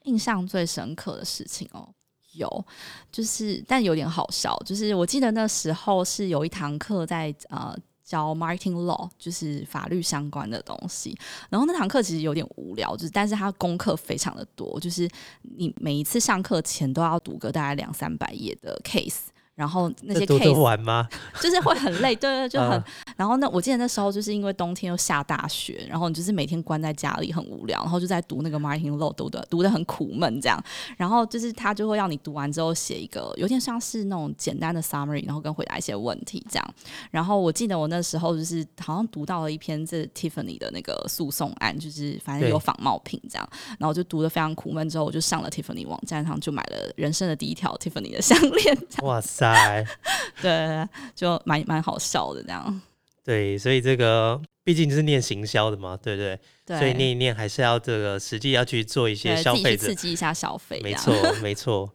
[0.08, 1.86] 印象最深刻的事情哦，
[2.32, 2.64] 有，
[3.12, 11.14] 就是但有点好笑，就是我记得那时候是有一堂课在呃教 marketing law，就是法律相关的东西，
[11.50, 15.06] 然后那堂课其实有点无聊，就是但是它功课非常的多，就是
[15.42, 19.26] 你每一次上课前都要读个大概两三百页的 case。
[19.58, 21.08] 然后那些 case 玩吗？
[21.42, 22.80] 就是会很累，对对，就很。
[23.16, 30.62] 然后那我记得那时候就是因为冬天又下大雪，然后你就是每天关在家里很无聊，然后就在读那个 marketing law，读的读的很苦闷这样。
[30.96, 36.74] 然后就是他就会要你读完之后写一个有点像是那种简单的 summary，然后跟回答一些问题这样。
[37.10, 43.48] 然后我记得我那时候就是好像读到了一篇这 Tiffany 的那个诉讼案，就是反正有仿冒品这样。
[43.80, 48.78] 然后就读的非常苦闷，之后我就上了 Tiffany 网站上就买了人生的第一条 Tiffany 的项链。
[49.02, 49.47] 哇塞！
[50.42, 52.80] 对，就蛮蛮好笑的这样。
[53.24, 56.40] 对，所以这个毕竟是念行销的嘛，对不对？
[56.64, 56.78] 对。
[56.78, 60.80] 所以念一念还是要这个实际要去做一些消费刺激一下消费。
[60.82, 61.92] 没错，没错。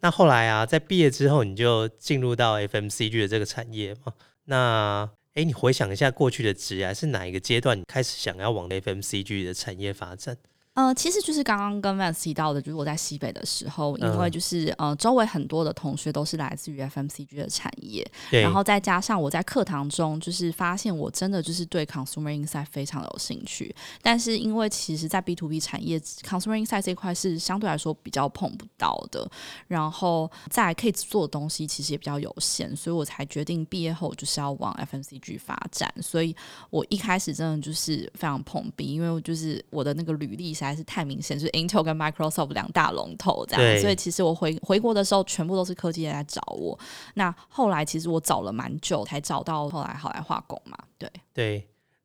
[0.00, 4.12] 那后来啊，在毕业之后，你就进入到 FMCG 的这个产业嘛？
[4.44, 10.36] 那哎，你回想一下过去的职业，是哪一个阶段你开始想要往 FMCG 的产业发展？
[10.78, 29.28] 呃，其实就是刚刚跟 Vance 提到的，就是我在西北的时候，因为就是呃，周围很多的同学都是来自于 FMCG 的产业，然后再加上我在课堂中就是发现我真的就是对 Consumer Insight 非常有兴趣，但是因为其实，在 B to B 产业 Consumer Insight 这一块是相对来说比较碰不到的，
[29.66, 36.36] 然后再可以做的东西其实也比较有限，所以我才决定毕业后就是要往 FMCG 发展，所以
[36.70, 40.67] 我一开始真的就是非常碰壁，因为就是我的那个履历才。
[40.68, 46.78] 还是太明显，就是 Intel 跟 Microsoft 两大龙头这样，所以其实我回回国的时候，全部都是科技人来找我。
[47.14, 50.76] 那后来其实我找了蛮久，才找到后来好来化工嘛。
[50.98, 51.54] 对对，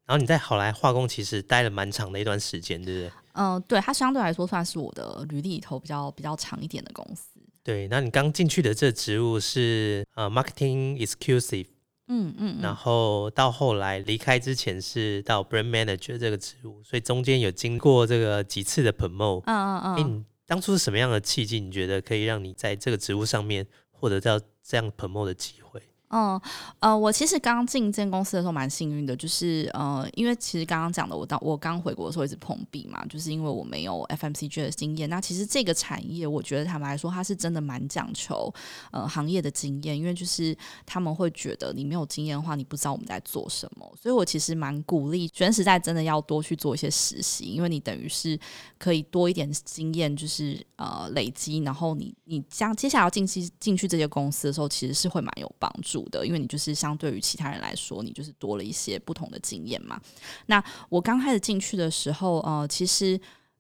[0.06, 3.12] 然后你在好来化工其实待了蛮长的一段时间，对不对？
[3.34, 7.30] 嗯，对，它相对来说算是我的履历里头比较比较长一点的公司。
[7.64, 11.68] 对，那你刚进去的这职务是呃 Marketing Exclusive。
[12.08, 19.44] 嗯嗯，然后到后来离开之前是到 brand manager 这个职务，所以中间有经过这个几次的 promote。
[19.46, 20.26] 嗯嗯嗯。
[20.46, 21.60] 当初是什么样的契机？
[21.60, 25.82] 你觉得可以让你在这个职务上面获得到这样 promote 的机会？
[26.16, 26.40] 嗯
[26.80, 35.10] 呃，我其实刚进这间公司的时候蛮幸运的，就是呃，因为其实刚刚讲的，我当我刚回国的时候一直碰壁嘛，就是因为我没有 FMCG 的经验。
[35.10, 38.54] 那其实这个产业，我觉得坦白来说，它是真的蛮讲求
[38.92, 40.56] 呃行业的经验，因为就是
[40.86, 43.92] 他们会觉得你没有经验的话，你不知道我们在做什么。
[44.00, 48.40] 所以我其实蛮鼓励全时代真的要多去做一些实习，因为你等于是
[48.78, 56.03] 可以多一点经验，就是呃累积，然后你你将接下来要进去进去这些公司的时候，其实是会蛮有帮助。
[56.04, 60.00] 助的，因为你就是相对于其他人来说，你就是多了一些不同的经验嘛。
[60.48, 63.20] 那我刚开始进去的时候，呃，其实。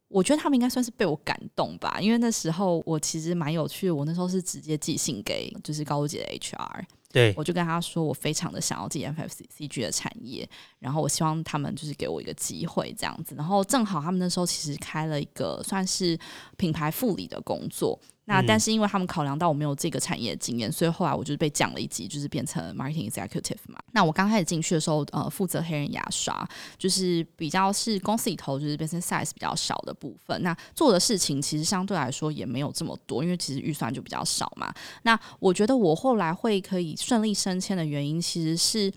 [0.09, 3.95] 我觉得他们应该算是被我感动吧，因为那时候我其实蛮有趣的。
[3.95, 13.33] 我那时候是直接寄信给就是高姐的 HR，对我就跟他说我非常的想要进 FFCG 的产业，然后我希望他们就是给我一个机会这样子。
[13.33, 16.15] 然后正好他们那时候其实开了一个算是
[16.57, 17.99] 品牌副理的工作。
[18.25, 23.77] 那但是因为他们考量到我没有这个产业经验，所以后来我就是被降了一级，就是变成 marketing executive 嘛。
[23.91, 26.47] 那我刚开始进去的时候，呃，负责黑人牙刷，
[26.77, 30.41] 就是比较是公司里头就是 business size 比较少的部分。
[30.41, 34.73] 那做的事情其实相对来说也没有这么多，因为其实预算就比较少嘛。
[35.01, 38.93] 那我觉得我后来会可以顺利升迁的原因，其实是。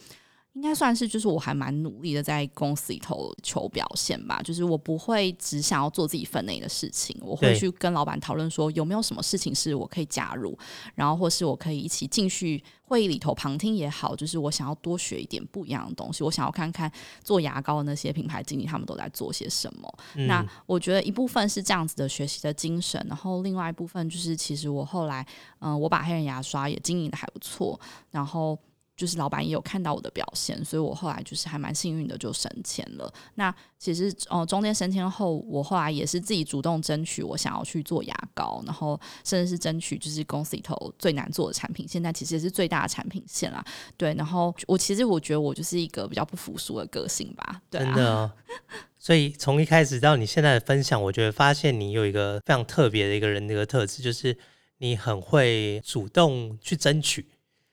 [0.57, 4.41] 应该算是，就是我还蛮努力的，在公司里头求表现吧。
[4.43, 10.59] 就是我不会只想要做自己分内的事情，我会去跟老板讨论说有没有什么事情是我可以加入，
[10.95, 14.17] 然后或是我可以一起进去会议里头旁听也好。
[14.17, 16.91] 就是我想要多学一点不一样的东西，我想要看看
[17.23, 19.99] 做牙膏的那些品牌经理他们都在做些什么。
[20.27, 25.27] 那我觉得一部分是这样子的学习的精神，然后另外一部分就是其实我后来，
[25.59, 27.79] 嗯，我把黑人牙刷也经营的还不错，
[28.11, 28.59] 然后。
[28.97, 33.13] 就是老板也有看到我的表现，所以我后来就是还蛮幸运的就升迁了。
[33.35, 43.63] 那其实呃中间升迁后，我后来也是自己主动争取我想要去做牙膏，然后甚至是争取就是公司里头最难做的产品，现在其实也是最大的产品线啦。
[43.99, 47.61] 对，然后我其实我觉得我就是一个比较不服输的个性吧。
[47.71, 48.33] 真的，
[48.99, 54.37] 所以从一开始到你现在的分享，我觉得发现你有一个非常特别的一个人的一个特质，就是
[54.79, 57.27] 你很会主动去争取。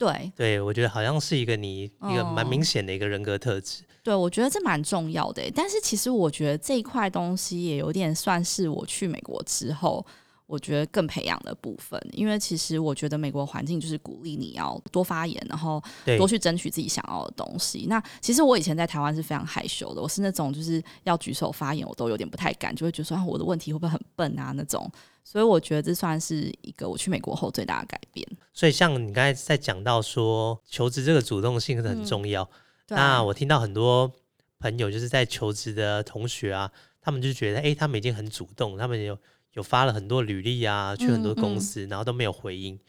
[0.03, 3.83] 对，对我觉得好像是一个你一个蛮明显的一个人格特质。
[4.03, 5.41] 对，我觉得这蛮重要的。
[5.55, 10.05] 但是其实我觉得这一块东西也有点算是我去美国之后，
[10.45, 11.97] 我觉得更培养的部分。
[12.11, 15.81] 因为其实我觉得美国环境就是鼓励你要多发言，然后
[16.17, 17.85] 多去争取自己想要的东西。
[17.87, 24.91] 那其实我以前在台湾是非常害羞的，我是那种就是要举手发言我都有点不太敢，就会觉得说我的问题会不会很笨啊那种。
[25.23, 28.27] 所以我觉得这算是一个我去美国后最大的改变。
[28.53, 32.47] 所以像你刚才在讲到说求职这个主动性是很重要。
[32.89, 34.11] 那我听到很多
[34.59, 36.71] 朋友就是在求职的同学啊，
[37.01, 39.17] 他们就觉得哎，他们已经很主动，他们有
[39.53, 42.79] 有发了很多履历啊，去很多公司，然后都没有回应。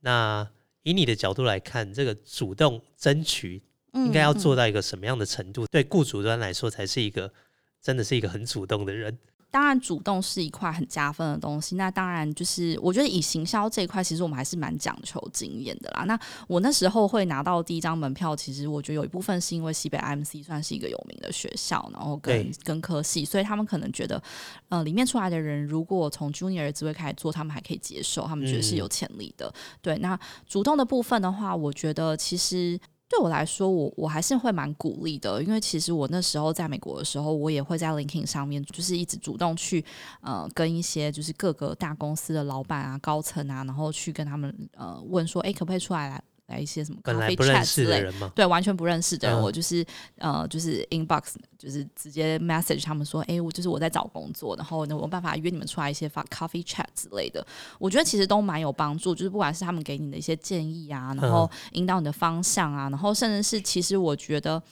[0.00, 0.46] 那
[0.82, 3.62] 以你的角度来看，这个主动争取
[3.94, 5.66] 应该要做到一个什么样的程度？
[5.68, 7.32] 对雇主端来说，才是一个
[7.80, 9.16] 真的是一个很主动的人。
[9.56, 11.76] 当然，主动是一块很加分的东西。
[11.76, 16.04] 那当然，就是我觉得以行销这一块，其实我们还是蛮讲求经验的啦。
[16.04, 24.22] 那我那时候会拿到第一张门票，其实我觉得有一部分是因为西北 IMC 算是一个有名的学校，然后跟跟科系，所以他们可能觉得，
[24.68, 29.50] 呃，里面出来的人如果从 Junior 职位开始做，他们还可以接受，他们觉得是有潜力的。
[29.80, 32.78] 对，那主动的部分的话，我觉得其实。
[33.08, 39.84] 对我来说，我我还是会蛮鼓励的，因为其实我那时候在美国的时候，我也会在 LinkedIn 上面，就是一直主动去
[40.20, 46.22] 呃跟一些就是各个大公司的老板啊、高层啊，然后去跟他们呃问说，哎，可不可以出来来？
[46.46, 49.84] 来一些什么咖啡 chat 之类，对，完全不认识的人，我就是
[50.18, 57.44] 呃，就是 inbox，就是直接 message 他们说，哎，我就是我在找工作，然后呢，我有办法约你们出来一些发 coffee chat 之类的。
[57.80, 64.62] 我觉得其实都蛮有帮助，就是不管是他们给你的一些建议啊，然后引导你的方向啊，然后甚至是其实我觉得，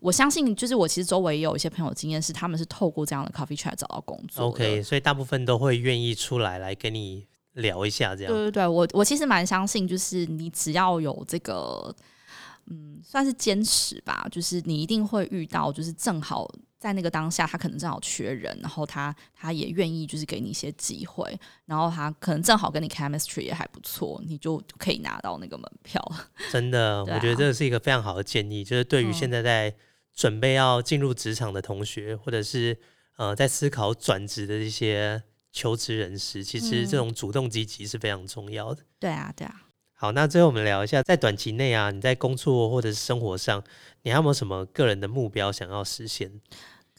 [0.00, 4.46] 我相信就是我其实周围也有一些朋友经验是他们是透过这样的 coffee chat 找到工作。
[4.46, 7.29] OK，所以大部分都会愿意出来来跟你。
[7.54, 11.94] 聊一下这样，对对对，我我其实蛮相信，就是你只要有这个，
[12.66, 16.48] 嗯，算是坚持吧，就是你一定会遇到，就是正好
[16.78, 21.36] 在那个当下，他可能正好缺人，然后他他也愿意就是给你一些机会，
[21.66, 26.00] 然后他可能正好跟你 chemistry 也还不错，你就可以拿到那个门票。
[26.52, 29.74] 真的，我觉得这是一个非常好的建议，就是对于现在在
[30.14, 32.78] 准备要进入职场的同学，或者是
[33.16, 35.24] 呃在思考转职的一些。
[35.52, 38.82] 求职人士其实这种主动积极是非常重要的。
[38.98, 39.62] 对啊，对啊。
[39.92, 43.62] 好，那最后我们聊一下，在短期内啊，你在工作或者是生活上，
[44.02, 46.30] 你还有没有什么个人的目标想要实现？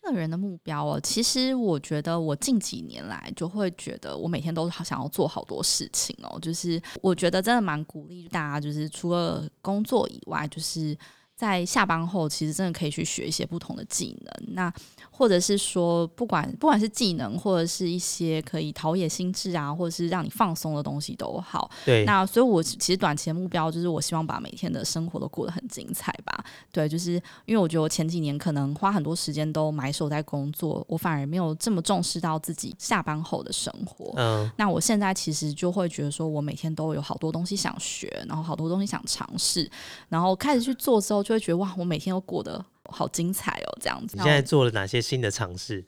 [0.03, 6.39] 个人的目标哦，其实我觉得我近几年来就会觉得，我每天都好想要做好多事情哦。
[6.39, 10.97] 就是我觉得真的蛮鼓励大家，就是除了工作以外，就是。
[11.41, 14.53] 在下班后，其实真的可以去学一些不同的技能。
[14.53, 14.71] 那
[15.09, 21.67] 或者是说，不管不管是技能，或者是一些可以陶冶心智啊，或者是让你放松的东西都好。
[21.83, 26.45] 对，那所以，我其实短期的目标就是，我希望把每天的生活都过得很精彩吧。
[26.71, 27.13] 对，就是
[27.45, 34.13] 因为我觉得我前几年可能花很多时间都埋首在工作，我反而没有这么重视到自己下班后的生活。
[34.17, 39.67] 嗯，那我现在其实就会觉得，说我每天都有好多东西想学，然后好多东西想尝试，
[40.07, 42.63] 然后开始去做之后，就会觉得哇，我每天都过得。
[42.93, 44.17] 好精彩哦，这样子。
[44.17, 45.86] 你现在做了哪些新的尝试？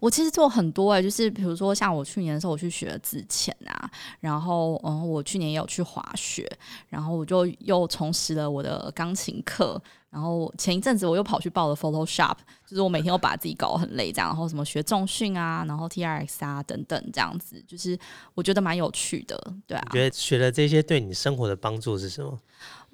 [0.00, 3.88] 我其实做很多哎，就是比如说像我去年的时候，我去学了自潜啊，
[4.18, 6.44] 然后嗯，我去年也有去滑雪，
[6.88, 9.80] 然后我就又重拾了我的钢琴课。
[10.08, 12.36] 然后前一阵子我又跑去报了 Photoshop，
[12.66, 17.96] 就是我每天都把自己搞很累这样，然后什么学重训啊，然后 T R X 啊等等这样子，就是
[18.34, 19.88] 我觉得蛮有趣的，对啊。
[19.92, 22.40] 觉得学了这些对你生活的帮助是什么？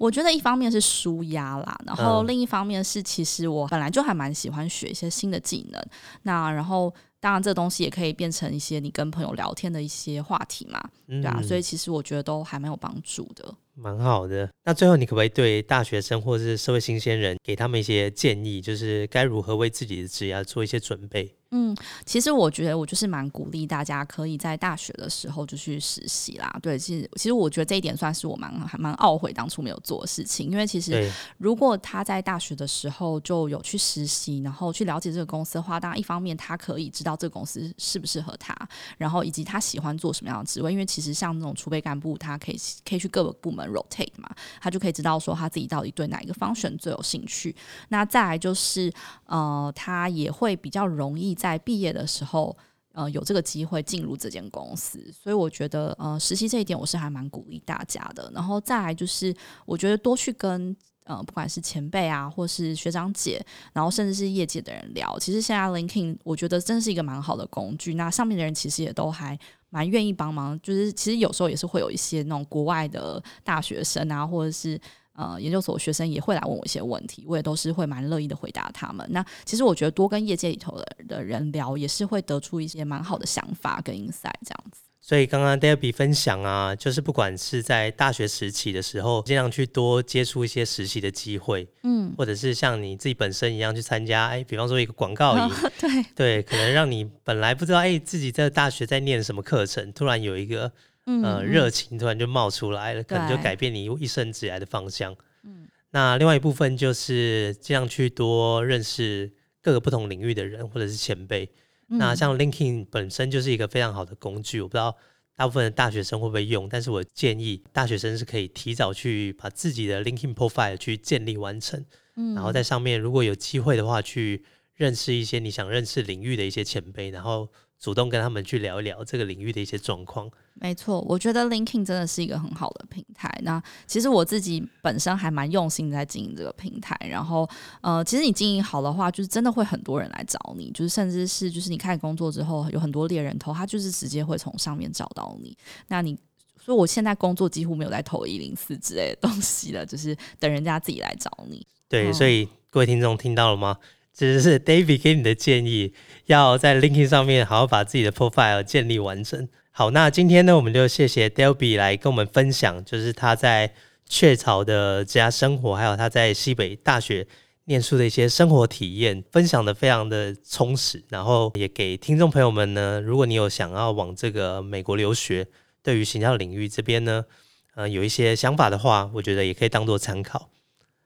[0.03, 5.81] 我觉得一方面是舒压啦，然后另一方面是其实我本来就还蛮喜欢学一些新的技能，
[6.23, 6.93] 那然后。
[7.23, 13.55] 当然，这东西也可以变成一些你跟朋友聊天的一些话题嘛，对啊，所以其实我觉得都还蛮有帮助的。
[13.75, 14.49] 蛮好的。
[14.65, 21.35] 那最后，你可不可以对大学生或者是社会新鲜人给他们一些建议，就是该如何为自己的职业做一些准备？
[21.55, 26.57] 嗯，其实我觉得我就是蛮鼓励大家可以在大学的时候就去实习啦。
[26.63, 38.55] 对，其实其实我觉得这一点算是我蛮还蛮懊悔当初没有做的事情，因为其实如果他在大学的时候就有去实习，然后去了解这个公司的话，当然一方面他可以知道这个公司适不适合他，
[38.97, 44.29] 然后以及他喜欢做什么样的职位，因为其实像那种储备干部，他可以可以去各个部门 rotate 嘛，
[44.61, 47.55] 他就可以知道说他自己到底对哪一个方选最有兴趣。
[47.89, 48.91] 那再来就是
[49.25, 51.33] 呃，他也会比较容易。
[51.35, 52.55] 在毕业的时候，
[52.93, 58.31] 呃，有这个机会进入这间公司，所以我觉得，呃，实习这一点我是还蛮鼓励大家的。
[58.33, 59.35] 然后再来就是，
[59.65, 63.43] 我觉得多去跟呃，不管是前辈啊，或是学长姐，
[63.73, 65.17] 然后甚至是业界的人聊。
[65.19, 67.95] 其实现在 Linking，我觉得真是一个蛮好的工具。
[67.95, 69.37] 那上面的人其实也都还
[69.73, 74.79] 蛮愿意帮忙，就是其实有时候也是会有一些那种国外的大学生啊，或者是。
[75.15, 79.07] 呃，研究所学生也会来问我一些问题，我也都是会蛮乐意的回答他们。
[79.11, 84.81] 那其实我觉得多跟业界里头的的人聊，也是会得出一些蛮好的想法跟 insight 这样子。
[85.05, 100.71] 所以刚刚 Debbie 分享啊，就是不管是在大学时期的时候，尽量去多接触一些实习的机会，嗯，或者是像你自己本身一样去参加，哎，比方说一个广告营， 对对，可能让你本来不知道，哎，自己在大学在念什么课程，突然有一个。
[101.05, 105.13] 呃，热情突然就冒出来了，可能就改变你一生职来的方向。
[105.43, 109.29] 嗯，那另外一部分就是尽量去多认识
[109.61, 111.49] 各个不同领域的人或者是前辈。
[111.97, 114.95] 那像 LinkedIn 本身就是一个非常好的工具，我不知道
[115.35, 121.83] 大部分的大学生会不会用，但是我建议大学生是可以提早去把自己的 LinkedIn profile 去建立完成。
[122.15, 124.43] 嗯，然后在上面如果有机会的话，去
[124.75, 127.49] 认识一些你想认识领域的一些前辈，然后。
[127.83, 130.31] 主动跟他们去聊一聊这个领域的一些状况。
[130.53, 133.29] 没错，我觉得 LinkedIn 真的是一个很好的平台。
[133.41, 136.97] 那其实我自己本身还蛮用心在经营这个平台。
[137.09, 137.45] 然后，
[137.81, 145.53] 呃，其实你经营好的话，就是真的会很多人来找你，就是甚至是就是你开始工作之后，有很多猎人头，他就是直接会从上面找到你。
[145.89, 146.17] 那你，
[146.63, 151.67] 所以我现在工作几乎没有在投一零四之类的东西了，就是等人家自己来找你。
[151.89, 153.77] 对，所以各位听众听到了吗？
[154.13, 155.91] 这是 David 给你的建议，
[156.27, 159.49] 要在 LinkedIn 上面好好把自己的 profile 建立完整。
[159.71, 163.73] 好，那今天呢，我们就谢谢 David 来跟我们分享，就是他在
[164.07, 167.25] 雀巢的这家生活，还有他在西北大学
[167.65, 171.03] 念书的一些生活体验，分享的非常的充实。
[171.09, 175.47] 然后也给听众朋友们呢，如果你有想要往这个美国留学，
[175.81, 177.25] 对于行销领域这边呢，
[177.73, 180.51] 呃，有一些想法的话，我觉得也可以当做参考。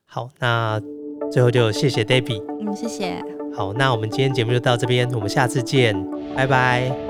[0.06, 0.82] 好，那。
[1.32, 3.22] 最后就谢谢 Debbie，嗯，谢谢。
[3.54, 5.96] 好，那我们今天节目就到这边，我们下次见，
[6.36, 7.07] 拜拜。